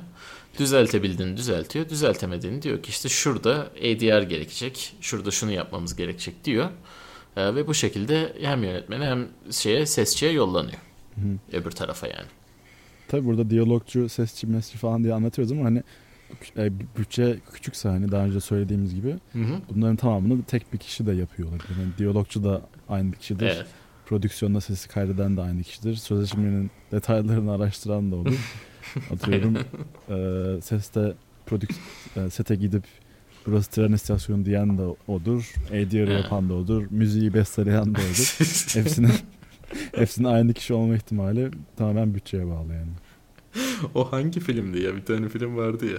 [0.59, 1.89] Düzeltebildiğini düzeltiyor.
[1.89, 4.93] Düzeltemediğini diyor ki işte şurada ADR gerekecek.
[5.01, 6.69] Şurada şunu yapmamız gerekecek diyor.
[7.37, 10.77] Ee, ve bu şekilde hem yönetmene hem şeye sesçiye yollanıyor.
[11.51, 12.27] Öbür tarafa yani.
[13.07, 15.83] Tabi burada diyalogcu, sesçi, mesçi falan diye anlatıyoruz ama hani
[16.57, 19.61] e, bütçe küçükse hani daha önce söylediğimiz gibi Hı hı.
[19.69, 21.75] bunların tamamını tek bir kişi de yapıyor olabilir.
[21.81, 23.45] Yani diyalogcu da aynı kişidir.
[23.55, 23.65] Evet.
[24.05, 25.95] Prodüksiyonda sesi kaydeden de aynı kişidir.
[25.95, 28.55] Sözleşmenin detaylarını araştıran da olur.
[29.11, 29.57] Atıyorum
[30.09, 31.13] e, seste
[31.45, 31.69] prodük
[32.15, 32.83] e, sete gidip
[33.45, 35.53] burası tren istasyonu diyen de odur.
[35.69, 36.83] ADR yapan da odur.
[36.89, 38.35] Müziği besteleyen de odur.
[38.73, 39.11] Hepsinin
[39.95, 42.91] hepsinin aynı kişi olma ihtimali tamamen bütçeye bağlı yani.
[43.95, 44.95] o hangi filmdi ya?
[44.95, 45.97] Bir tane film vardı ya.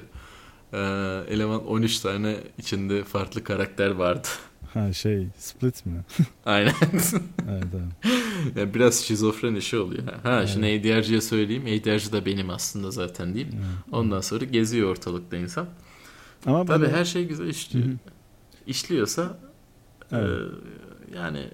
[0.72, 4.28] Ee, eleman 13 tane içinde farklı karakter vardı.
[4.74, 6.04] Ha şey Split mi?
[6.46, 6.72] Aynen.
[6.92, 7.14] evet,
[7.48, 8.12] evet.
[8.56, 10.02] yani biraz şizofren işi oluyor.
[10.22, 11.62] Ha şimdi ADR'cıya söyleyeyim.
[11.62, 13.48] ADR'cı da benim aslında zaten deyip.
[13.92, 15.66] Ondan sonra geziyor ortalıkta insan.
[16.46, 17.86] Ama Tabii böyle- her şey güzel işliyor.
[17.86, 17.96] Hı hı.
[18.66, 19.38] İşliyorsa
[20.12, 20.40] Evet.
[21.12, 21.48] e, yani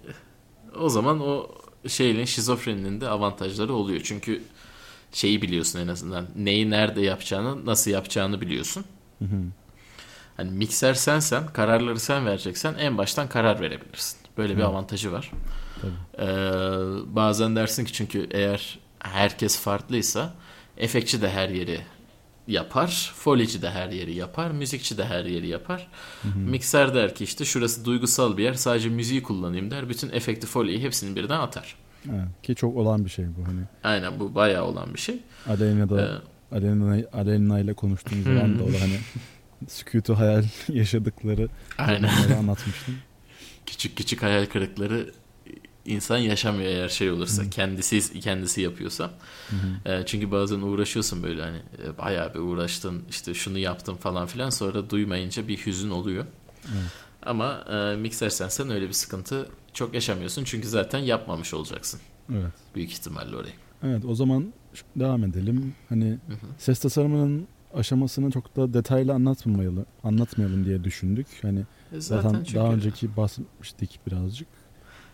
[0.81, 1.51] o zaman o
[1.89, 4.01] şeyin şizofreninin de avantajları oluyor.
[4.05, 4.43] Çünkü
[5.13, 6.27] şeyi biliyorsun en azından.
[6.37, 8.85] Neyi nerede yapacağını, nasıl yapacağını biliyorsun.
[9.19, 9.37] Hı hı.
[10.37, 14.19] Hani mikser sensen, kararları sen vereceksen en baştan karar verebilirsin.
[14.39, 14.69] Böyle bir Evet.
[14.71, 15.31] avantajı var.
[15.81, 16.27] Tabii.
[16.27, 16.35] Ee,
[17.15, 20.35] bazen dersin ki çünkü eğer herkes farklıysa
[20.77, 21.81] efektçi de her yeri
[22.49, 25.89] yapar, folici de her yeri yapar, müzikçi de her yeri yapar.
[26.37, 29.89] Mikser der ki işte şurası duygusal bir yer sadece müziği kullanayım der.
[29.89, 31.77] Bütün efekti foliyi hepsini birden atar.
[32.11, 32.29] Evet.
[32.43, 33.61] Ki çok olan bir şey bu hani.
[33.85, 35.19] Aynen bu bayağı olan bir şey.
[35.49, 36.23] Aleyna Ee, da
[36.53, 38.99] Aleyna, Aleyna ile konuştuğumuz zaman da o hani
[39.69, 42.11] sükutu hayal yaşadıkları aynen.
[42.39, 42.95] anlatmıştım.
[43.67, 45.11] küçük küçük hayal kırıkları
[45.87, 47.51] insan yaşamıyor eğer şey olursa Hı.
[47.51, 49.11] kendisi kendisi yapıyorsa.
[49.51, 49.93] Hı hı.
[49.93, 51.57] E, çünkü bazen uğraşıyorsun böyle hani
[51.87, 56.25] e, bayağı bir uğraştın işte şunu yaptım falan filan sonra duymayınca bir hüzün oluyor.
[56.65, 56.91] Evet.
[57.23, 62.01] Ama e, mikser sensen öyle bir sıkıntı çok yaşamıyorsun çünkü zaten yapmamış olacaksın
[62.33, 62.53] Evet.
[62.75, 63.53] büyük ihtimalle orayı.
[63.83, 64.53] Evet o zaman
[64.97, 65.75] devam edelim.
[65.89, 66.47] Hani Hı hı.
[66.59, 71.27] ses tasarımının aşamasını çok da detaylı anlatmayalım, anlatmayalım diye düşündük.
[71.43, 71.61] Hani
[71.93, 74.49] E, zaten, çünkü- daha önceki bahsetmiştik birazcık.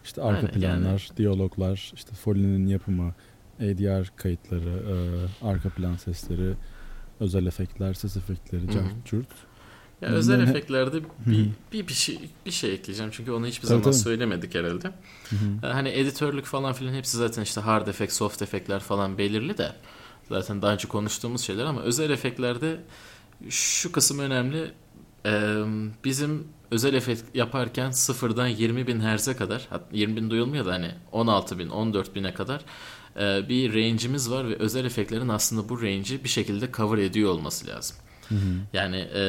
[0.05, 3.15] İşte arka Aynen, planlar, diyaloglar, işte Foley'nin yapımı,
[3.61, 4.69] ADR kayıtları,
[5.43, 6.55] e, arka plan sesleri,
[7.21, 9.29] özel efektler, ses efektleri, cart, curt.
[10.03, 13.69] Ya özel Bunların- efektlerde bir, bir bir şey bir şey ekleyeceğim çünkü onu hiçbir Tabii,
[13.69, 13.95] zaman tabii.
[13.95, 14.89] söylemedik herhalde.
[15.31, 15.67] Hı hı.
[15.67, 19.73] E, Hani editörlük falan filan hepsi zaten işte hard efekt, soft efektler falan belirli de
[20.29, 22.81] zaten daha önce konuştuğumuz şeyler ama özel efektlerde
[23.49, 24.71] şu kısım önemli.
[25.29, 25.65] Ee,
[26.05, 30.91] bizim özel efekt yaparken sıfırdan 20 bin hertz'e kadar hat- 20 bin duyulmuyor da hani
[31.13, 32.61] 16 bin 14 bine kadar
[33.21, 37.67] e, bir range'imiz var ve özel efektlerin aslında bu range'i bir şekilde cover ediyor olması
[37.67, 37.97] lazım.
[38.29, 38.39] Hı hı.
[38.73, 39.21] Yani e,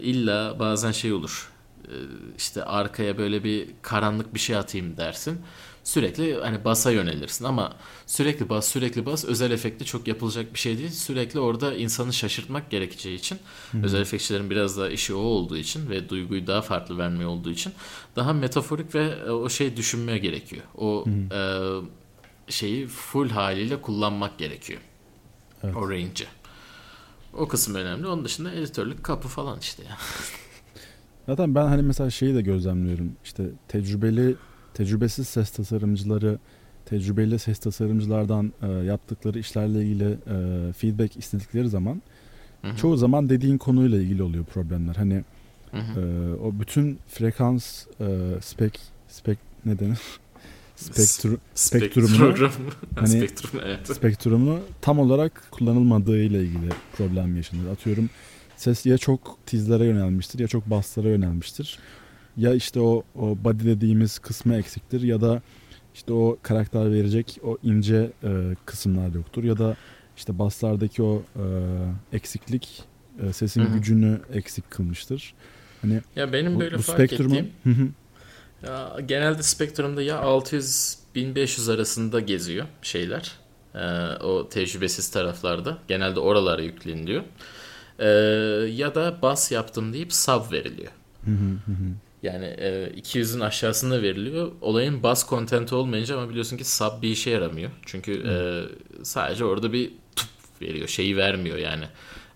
[0.00, 1.50] illa bazen şey olur.
[1.84, 1.94] E,
[2.38, 5.40] işte arkaya böyle bir karanlık bir şey atayım dersin.
[5.84, 7.72] Sürekli hani basa yönelirsin ama
[8.06, 10.90] sürekli bas sürekli bas özel efekte çok yapılacak bir şey değil.
[10.90, 13.38] Sürekli orada insanı şaşırtmak gerekeceği için
[13.82, 17.72] özel efektçilerin biraz daha işi o olduğu için ve duyguyu daha farklı vermeye olduğu için
[18.16, 20.62] daha metaforik ve e, o şey düşünmeye gerekiyor.
[20.76, 21.40] O e,
[22.48, 24.80] şeyi full haliyle kullanmak gerekiyor.
[25.62, 25.76] Evet.
[25.76, 26.26] O range'i.
[27.34, 28.06] O kısım önemli.
[28.06, 29.96] Onun dışında editörlük kapı falan işte ya.
[31.26, 33.12] Zaten ben hani mesela şeyi de gözlemliyorum.
[33.24, 34.36] İşte tecrübeli,
[34.74, 36.38] tecrübesiz ses tasarımcıları,
[36.86, 42.02] tecrübeli ses tasarımcılardan e, yaptıkları işlerle ilgili e, feedback istedikleri zaman
[42.62, 42.76] Hı hı.
[42.76, 44.94] çoğu zaman dediğin konuyla ilgili oluyor problemler.
[44.96, 45.24] Hani
[45.72, 46.00] e,
[46.44, 48.06] o bütün frekans e,
[48.40, 49.98] spek spek ne denir?
[50.76, 52.50] Spektru, spektrumunu- Spektrum.
[52.94, 53.86] hani- Spektrum evet.
[53.88, 57.70] spektrumunu tam olarak kullanılmadığı ile ilgili problem yaşanır.
[57.72, 58.10] Atıyorum
[58.56, 61.78] ses ya çok tizlere yönelmiştir ya çok basslara yönelmiştir.
[62.36, 65.42] Ya işte o, o body dediğimiz kısmı eksiktir ya da
[65.94, 69.76] işte o karakter verecek o ince e, kısımlar yoktur ya da
[70.16, 71.44] işte basslardaki o e,
[72.16, 72.84] eksiklik
[73.22, 73.74] e, sesin Hı hı.
[73.76, 75.34] gücünü eksik kılmıştır.
[75.82, 77.52] Hani Ya benim bu, böyle bu fark spektrumu ettiğim
[78.66, 83.32] ya genelde spektrumda ya 600 1500 arasında geziyor şeyler.
[83.74, 83.78] Ee,
[84.22, 85.78] o tecrübesiz taraflarda.
[85.88, 87.22] Genelde oralara yükleniliyor.
[87.98, 88.06] Ee,
[88.72, 90.92] ya da bas yaptım deyip sub veriliyor.
[91.24, 91.30] hı,
[91.66, 91.92] hı hı.
[92.22, 94.52] Yani e, 200'ün aşağısında veriliyor.
[94.60, 97.70] Olayın bas content olmayınca ama biliyorsun ki sub bir işe yaramıyor.
[97.86, 98.34] Çünkü e,
[99.04, 100.28] sadece orada bir tup
[100.62, 100.88] veriyor.
[100.88, 101.84] Şeyi vermiyor yani.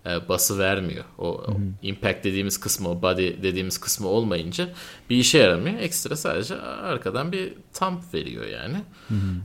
[0.05, 1.05] E, bası vermiyor.
[1.17, 1.57] O hı.
[1.81, 4.69] impact dediğimiz kısmı, o body dediğimiz kısmı olmayınca
[5.09, 5.79] bir işe yaramıyor.
[5.79, 8.77] Ekstra sadece arkadan bir thump veriyor yani.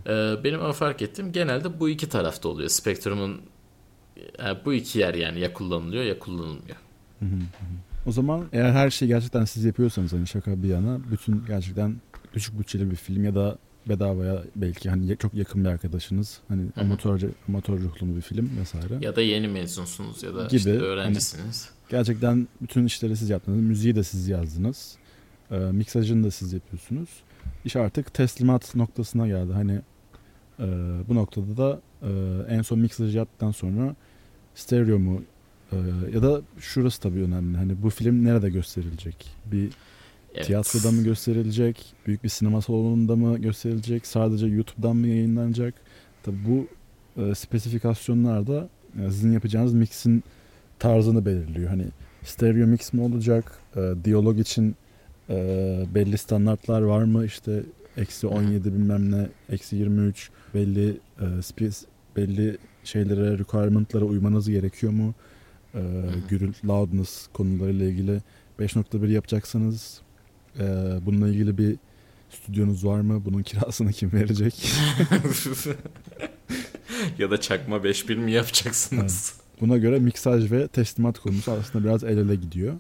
[0.06, 2.68] E, benim ama fark ettiğim genelde bu iki tarafta oluyor.
[2.68, 3.42] Spectrum'un
[4.18, 6.76] e, bu iki yer yani ya kullanılıyor ya kullanılmıyor.
[7.20, 7.26] Hı.
[8.06, 11.96] O zaman eğer her şeyi gerçekten siz yapıyorsanız hani şaka bir yana bütün gerçekten
[12.34, 16.66] düşük bütçeli bir film ya da bedavaya belki hani çok yakın bir arkadaşınız hani Hı
[16.74, 16.80] hı.
[16.80, 18.94] amatörce amatör ruhlu bir film vesaire.
[19.00, 20.56] Ya da yeni mezunsunuz ya da Gibi.
[20.56, 21.70] işte öğrencisiniz.
[21.88, 23.60] Gerçekten bütün işleri siz yaptınız.
[23.62, 24.96] Müziği de siz yazdınız.
[25.50, 27.08] E, miksajını da siz yapıyorsunuz.
[27.64, 29.52] İş artık teslimat noktasına geldi.
[29.52, 29.80] Hani
[30.58, 30.66] e,
[31.08, 32.10] bu noktada da e,
[32.56, 33.96] en son miksajı yaptıktan sonra
[34.54, 35.22] stereo mu
[35.72, 37.56] e, ya da şurası tabii önemli.
[37.56, 39.30] Hani bu film nerede gösterilecek?
[39.52, 39.70] Bir
[40.34, 40.46] Evet.
[40.46, 41.94] tiyatroda mı gösterilecek?
[42.06, 44.06] Büyük bir sinema salonunda mı gösterilecek?
[44.06, 45.74] Sadece YouTube'dan mı yayınlanacak?
[46.22, 46.66] Tabii bu
[47.22, 48.68] e, spesifikasyonlar da
[49.00, 50.24] e, sizin yapacağınız mixin
[50.78, 51.68] tarzını belirliyor.
[51.68, 51.84] Hani
[52.24, 53.58] stereo mix mi olacak?
[53.76, 54.76] E, diyalog için
[55.30, 55.36] e,
[55.94, 57.24] belli standartlar var mı?
[57.24, 57.62] İşte
[57.96, 60.88] eksi 17 bilmem ne, eksi 23 belli
[61.20, 61.84] e, spe-
[62.16, 65.14] belli şeylere, requirement'lara uymanız gerekiyor mu?
[65.74, 65.80] E,
[66.28, 68.20] gürültü, loudness konularıyla ilgili
[68.60, 70.00] 5.1 yapacaksanız
[70.58, 70.64] e,
[71.06, 71.76] bununla ilgili bir
[72.30, 73.22] stüdyonuz var mı?
[73.24, 74.54] Bunun kirasını kim verecek?
[77.18, 79.34] ya da çakma 5.1 mi yapacaksınız?
[79.60, 82.74] Buna göre miksaj ve teslimat konusu aslında biraz el ele gidiyor.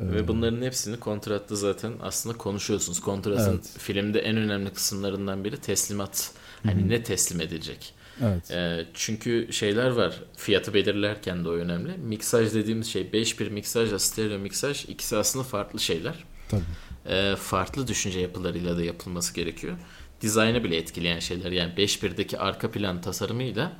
[0.00, 3.00] E, Ve bunların hepsini kontratta zaten aslında konuşuyorsunuz.
[3.00, 3.74] Kontratın Evet.
[3.78, 6.32] filmde en önemli kısımlarından biri teslimat.
[6.62, 6.88] Hani Hı hı.
[6.88, 7.94] ne teslim edilecek?
[8.22, 8.50] Evet.
[8.50, 10.22] Ee, çünkü şeyler var.
[10.36, 11.92] Fiyatı belirlerken de o önemli.
[11.98, 16.24] Miksaj dediğimiz şey 5.1 miksajla stereo miksaj ikisi aslında farklı şeyler.
[16.48, 16.62] Tabii.
[17.06, 19.76] Ee, farklı düşünce yapılarıyla da yapılması gerekiyor.
[20.20, 21.52] Dizaynı bile etkileyen şeyler.
[21.52, 23.72] Yani 5.1'deki arka plan tasarımıyla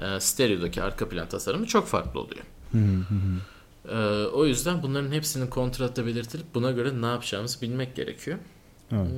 [0.00, 2.44] e, stereodaki arka plan tasarımı çok farklı oluyor.
[2.72, 3.40] Hı hı hı hı.
[3.88, 8.38] Ee, o yüzden bunların hepsinin kontratta belirtilip buna göre ne yapacağımızı bilmek gerekiyor.
[8.92, 9.10] Evet.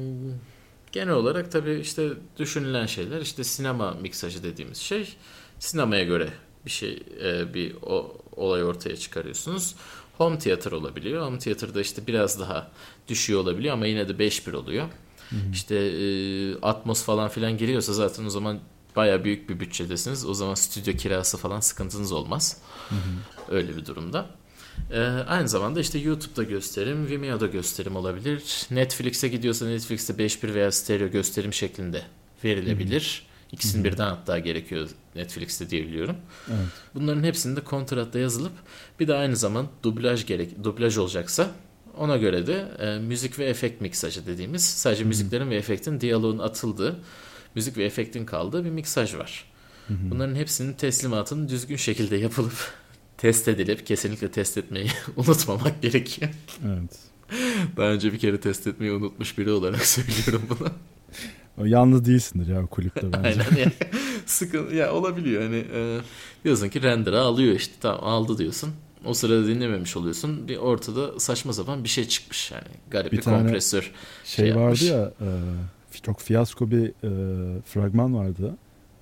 [0.97, 5.17] Genel olarak tabii işte düşünülen şeyler işte sinema miksajı dediğimiz şey
[5.59, 6.33] sinemaya göre
[6.67, 9.75] bir şey e, bir o, olay ortaya çıkarıyorsunuz.
[10.19, 11.27] Home theater olabiliyor.
[11.27, 12.71] Home theater'da işte biraz daha
[13.09, 14.89] düşüyor olabiliyor ama yine de 5-1 oluyor.
[15.53, 18.61] İşte e, Atmos falan filan geliyorsa zaten o zaman
[18.97, 20.27] baya büyük bir bütçedesiniz.
[20.27, 22.63] O zaman stüdyo kirası falan sıkıntınız olmaz.
[23.49, 24.27] Öyle bir durumda.
[24.93, 28.43] Ee, aynı zamanda işte YouTube'da gösterim, Vimeo'da gösterim olabilir.
[28.71, 32.03] Netflix'e gidiyorsa Netflix'te 5.1 veya stereo gösterim şeklinde
[32.45, 33.27] verilebilir.
[33.53, 36.17] İkisinin birden hatta gerekiyor Netflix'te diyebiliyorum.
[36.49, 36.67] Evet.
[36.95, 38.53] Bunların hepsinde kontratta yazılıp
[39.01, 41.51] bir de aynı zaman dublaj gerek dublaj olacaksa
[41.97, 46.97] ona göre de e, müzik ve efekt miksajı dediğimiz sadece müziklerin ve efektin diyaloğun atıldığı
[47.55, 49.45] müzik ve efektin kaldığı bir miksaj var.
[49.89, 52.73] Bunların hepsinin teslimatının düzgün şekilde yapılıp
[53.19, 56.31] test edilip kesinlikle test etmeyi unutmamak gerekiyor.
[56.67, 56.99] Evet.
[57.77, 60.69] Daha önce bir kere test etmeyi unutmuş biri olarak söylüyorum bunu.
[61.59, 63.29] O Yalnız değilsindir ya kulüpte bence.
[63.29, 63.73] Aynen ya.
[64.27, 65.99] Sıkıntı ya olabiliyor hani e,
[66.45, 68.71] diyorsun ki render'a alıyor işte tamam aldı diyorsun.
[69.05, 70.49] O sırada dinlememiş oluyorsun.
[70.49, 72.69] Bir ortada saçma sapan bir şey çıkmış yani.
[72.91, 73.93] Garip bir, Bir kompresör.
[74.25, 74.83] Şey, şey vardı yapmış.
[74.83, 75.29] ya e,
[76.03, 78.57] çok fiyasko bir e, fragman vardı.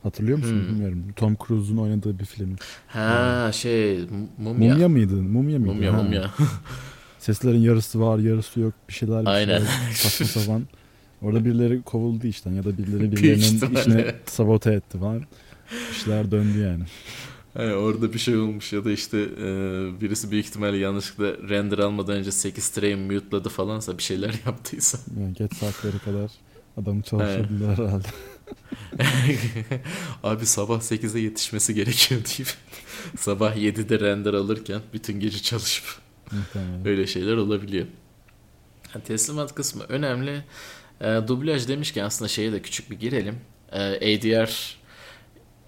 [0.04, 0.68] Hatırlıyor musun Hmm.
[0.68, 1.04] bilmiyorum.
[1.16, 2.56] Tom Cruise'un oynadığı bir film.
[2.86, 4.00] Ha şey
[4.38, 4.72] mumya.
[4.72, 5.14] Mumya mıydı?
[5.14, 5.74] Mumya mıydı?
[5.74, 6.02] Mumya Ha.
[6.02, 6.30] mumya.
[7.18, 8.74] Seslerin yarısı var, yarısı yok.
[8.88, 9.58] Bir şeyler bir Aynen.
[9.58, 10.62] şeyler saçma sapan.
[11.22, 15.22] Orada birileri kovuldu işten ya da birileri birilerinin işini sabote etti falan.
[15.92, 16.84] İşler döndü yani.
[17.54, 19.46] Hani orada bir şey olmuş ya da işte e,
[20.00, 24.98] birisi büyük ihtimalle yanlışlıkla render almadan önce 8 train mute'ladı falansa bir şeyler yaptıysa.
[25.20, 26.30] yani geç saatlere kadar
[26.76, 28.08] adamı çalıştırdılar herhalde.
[30.22, 32.54] Abi sabah 8'de yetişmesi gerekiyor deyip
[33.16, 35.84] sabah 7'de render alırken bütün gece çalışıp
[36.84, 37.86] öyle şeyler olabiliyor.
[39.04, 40.44] Teslimat kısmı önemli.
[41.00, 43.40] E, dublaj demişken aslında şeye de küçük bir girelim.
[43.72, 44.76] E, ADR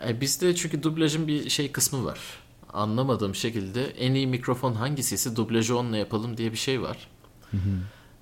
[0.09, 2.19] e, bizde çünkü dublajın bir şey kısmı var.
[2.73, 7.09] Anlamadığım şekilde en iyi mikrofon hangisiyse dublajı onunla yapalım diye bir şey var.
[7.51, 7.79] Hı hı.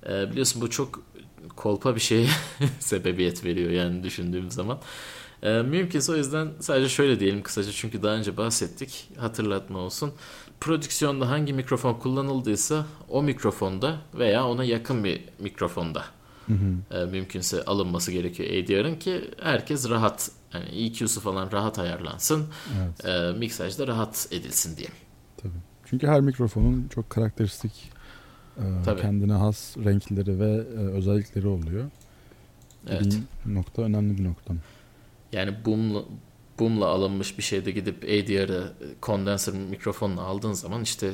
[0.09, 1.03] E, biliyorsun bu çok
[1.55, 2.27] kolpa bir şeye
[2.79, 4.79] sebebiyet veriyor yani düşündüğüm zaman.
[5.43, 10.13] E, mümkünse o yüzden sadece şöyle diyelim kısaca çünkü daha önce bahsettik hatırlatma olsun.
[10.59, 16.03] Prodüksiyonda hangi mikrofon kullanıldıysa o mikrofonda veya ona yakın bir mikrofonda
[16.47, 16.97] Hı hı.
[17.01, 22.45] e, mümkünse alınması gerekiyor ADR'ın ki herkes rahat yani EQ'su falan rahat ayarlansın
[22.77, 23.05] Evet.
[23.05, 24.87] e, miksajda rahat edilsin diye.
[25.37, 25.53] Tabii.
[25.85, 27.94] Çünkü her mikrofonun çok karakteristik e,
[28.85, 29.01] Tabii.
[29.01, 31.85] kendine has renkleri ve e, özellikleri oluyor.
[32.87, 33.05] Evet.
[33.05, 34.53] Dediğin nokta önemli bir nokta.
[35.31, 36.05] Yani boom
[36.59, 41.11] boom'la alınmış bir şeyde gidip ADR'ı kondenser mikrofonla aldığın zaman işte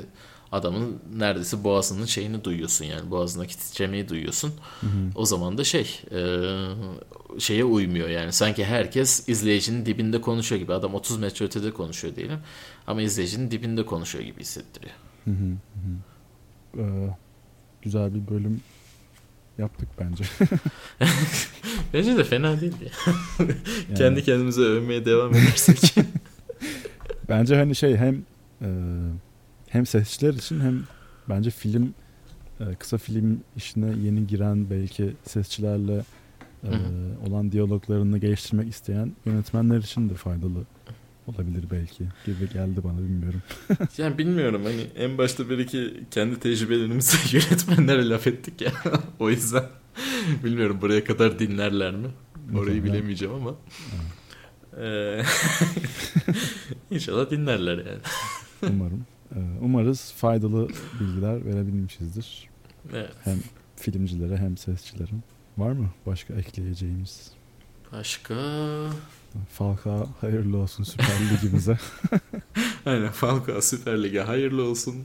[0.52, 4.54] adamın neredeyse boğazının şeyini duyuyorsun yani boğazındaki titremeyi duyuyorsun.
[4.82, 4.90] Hı hı.
[5.16, 6.20] O zaman da şey e,
[7.40, 12.40] şeye uymuyor yani sanki herkes izleyicinin dibinde konuşuyor gibi adam 30 metre ötede konuşuyor diyelim
[12.88, 14.96] ama izleyicinin dibinde konuşuyor gibi hissettiriyor.
[15.26, 16.82] Hı hı, hı.
[16.82, 17.16] Ee,
[17.82, 18.62] güzel bir bölüm
[19.58, 20.24] yaptık bence.
[21.94, 22.92] Bence de fena değildi.
[23.40, 25.96] Yani Kendi kendimize övmeye devam edersek.
[27.30, 28.16] Bence hani şey hem
[28.62, 28.70] e,
[29.68, 30.84] hem sesçiler için hem
[31.30, 31.94] bence film
[32.60, 36.04] e, kısa film işine yeni giren belki sesçilerle
[36.64, 36.72] e,
[37.28, 40.66] olan diyaloglarını geliştirmek isteyen yönetmenler için de faydalı
[41.28, 43.42] olabilir belki gibi geldi bana bilmiyorum.
[43.98, 48.72] yani bilmiyorum hani en başta bir iki kendi tecrübelerimizi yönetmenlere laf ettik ya.
[49.20, 49.64] o yüzden
[50.44, 52.08] bilmiyorum buraya kadar dinlerler mi?
[52.56, 53.56] Orayı bilemeyeceğim ama.
[54.78, 55.24] Eee,
[56.92, 58.02] İnşallah dinlerler yani.
[58.70, 59.06] Umarım.
[59.36, 60.68] E, umarız faydalı
[61.00, 62.50] bilgiler verebilmişizdir.
[62.94, 63.12] Evet.
[63.24, 63.38] Hem
[63.76, 65.12] filmcilere hem sesçilere.
[65.58, 67.32] Var mı başka ekleyeceğimiz?
[67.92, 68.36] Başka...
[69.50, 71.78] Falka hayırlı olsun Süper Ligimize.
[72.86, 74.96] Aynen Falcao Süper Lig'e hayırlı olsun.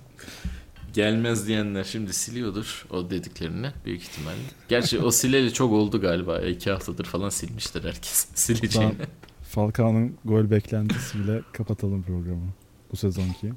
[0.93, 4.37] Gelmez diyenler şimdi siliyordur o dediklerini büyük ihtimalle.
[4.68, 6.41] Gerçi o sileli çok oldu galiba.
[6.41, 8.95] iki haftadır falan silmiştir herkes sileceğini.
[9.43, 12.47] Falcao'nun gol beklentisiyle kapatalım programı.
[12.93, 13.53] Bu sezonki.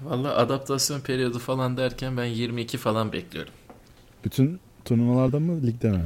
[0.00, 3.52] Valla adaptasyon periyodu falan derken ben 22 falan bekliyorum.
[4.24, 6.04] Bütün turnuvalarda mı ligde mi?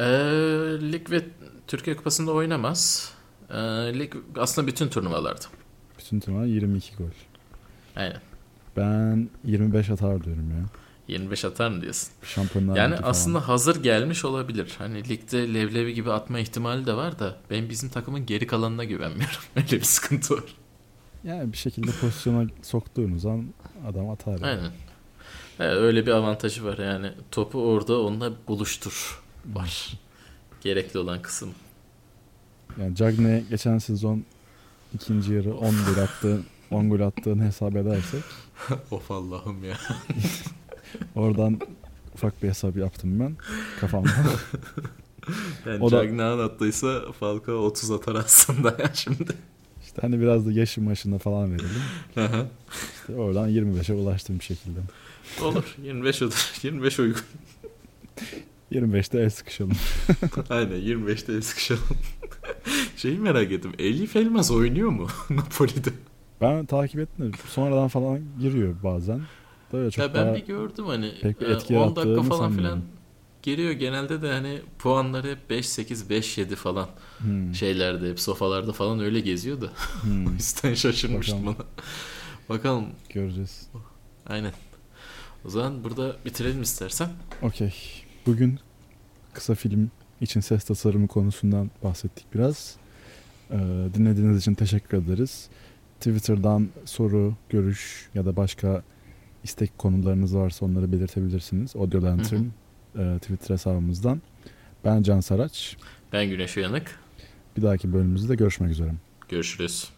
[0.00, 0.04] Ee,
[0.92, 1.24] lig ve
[1.66, 3.12] Türkiye Kupası'nda oynamaz.
[3.50, 3.54] Ee,
[3.98, 5.44] lig aslında bütün turnuvalarda.
[5.98, 7.04] Bütün turnuva 22 gol.
[7.96, 8.20] Aynen.
[8.76, 10.64] Ben 25 atar diyorum ya.
[11.08, 12.08] 25 atar mı diyorsun?
[12.22, 13.10] Şampiyonlar Yani Ligi falan.
[13.10, 14.74] aslında hazır gelmiş olabilir.
[14.78, 19.40] Hani ligde Levlevi gibi atma ihtimali de var da ben bizim takımın geri kalanına güvenmiyorum.
[19.56, 20.44] Öyle bir sıkıntı var.
[21.24, 23.46] Yani bir şekilde pozisyona soktuğunuz an
[23.88, 24.32] adam atar.
[24.32, 24.46] yani.
[24.46, 24.70] Aynen.
[25.60, 27.12] Evet, öyle bir avantajı var yani.
[27.30, 29.92] Topu orada onunla buluştur var.
[30.60, 31.50] Gerekli olan kısım.
[32.80, 34.24] Yani Cagney geçen sezon
[34.94, 36.40] ikinci yarı 10 gol attı.
[36.70, 38.22] 10 gol attığını hesap edersek
[38.90, 39.76] of Allah'ım ya.
[41.14, 41.60] oradan
[42.14, 43.36] ufak bir hesap yaptım ben
[43.80, 44.10] kafamda.
[45.66, 49.32] Yani O da- Cagnan attıysa Falcao 30 atar aslında ya şimdi.
[49.84, 51.70] İşte hani biraz da yaşım başında falan verelim.
[53.00, 54.80] İşte oradan 25'e ulaştım bir şekilde.
[55.42, 56.52] Olur 25 olur.
[56.62, 57.22] 25 uygun.
[58.74, 59.72] 25'te el sıkışalım.
[60.50, 61.82] Aynen 25'te el sıkışalım.
[62.96, 63.72] Şeyi merak ettim.
[63.78, 65.90] Elif Elmas oynuyor mu Napoli'de?
[66.40, 67.32] Ben takip ettim.
[67.32, 69.20] de Sonradan falan giriyor bazen.
[69.72, 72.80] Böyle çok ya ben bir gördüm hani pek bir e, etki 10 dakika falan filan
[73.42, 73.70] giriyor.
[73.72, 79.60] Genelde de hani puanları hep 5-8, 5-7 falan Hmm, şeylerde hep sofalarda falan öyle geziyor
[79.60, 79.66] da.
[80.02, 81.56] hmm, O yüzden şaşırmıştım Bakalım.
[82.48, 82.56] ona.
[82.56, 82.86] Bakalım.
[83.08, 83.66] göreceğiz.
[84.26, 84.52] Aynen.
[85.44, 87.08] O zaman burada bitirelim istersen.
[87.42, 87.74] Okey.
[88.26, 88.58] Bugün
[89.34, 92.76] kısa film için ses tasarımı konusundan bahsettik biraz.
[93.50, 93.56] Ee,
[93.94, 95.48] dinlediğiniz için teşekkür ederiz.
[96.00, 98.82] Twitter'dan soru, görüş ya da başka
[99.44, 101.76] istek konularınız varsa onları belirtebilirsiniz.
[101.76, 102.44] Audio Lantern
[102.98, 104.22] e, Twitter hesabımızdan.
[104.84, 105.76] Ben Can Saraç.
[106.12, 107.00] Ben Güneş Uyanık.
[107.56, 108.90] Bir dahaki bölümümüzde görüşmek üzere.
[109.28, 109.90] Görüşürüz.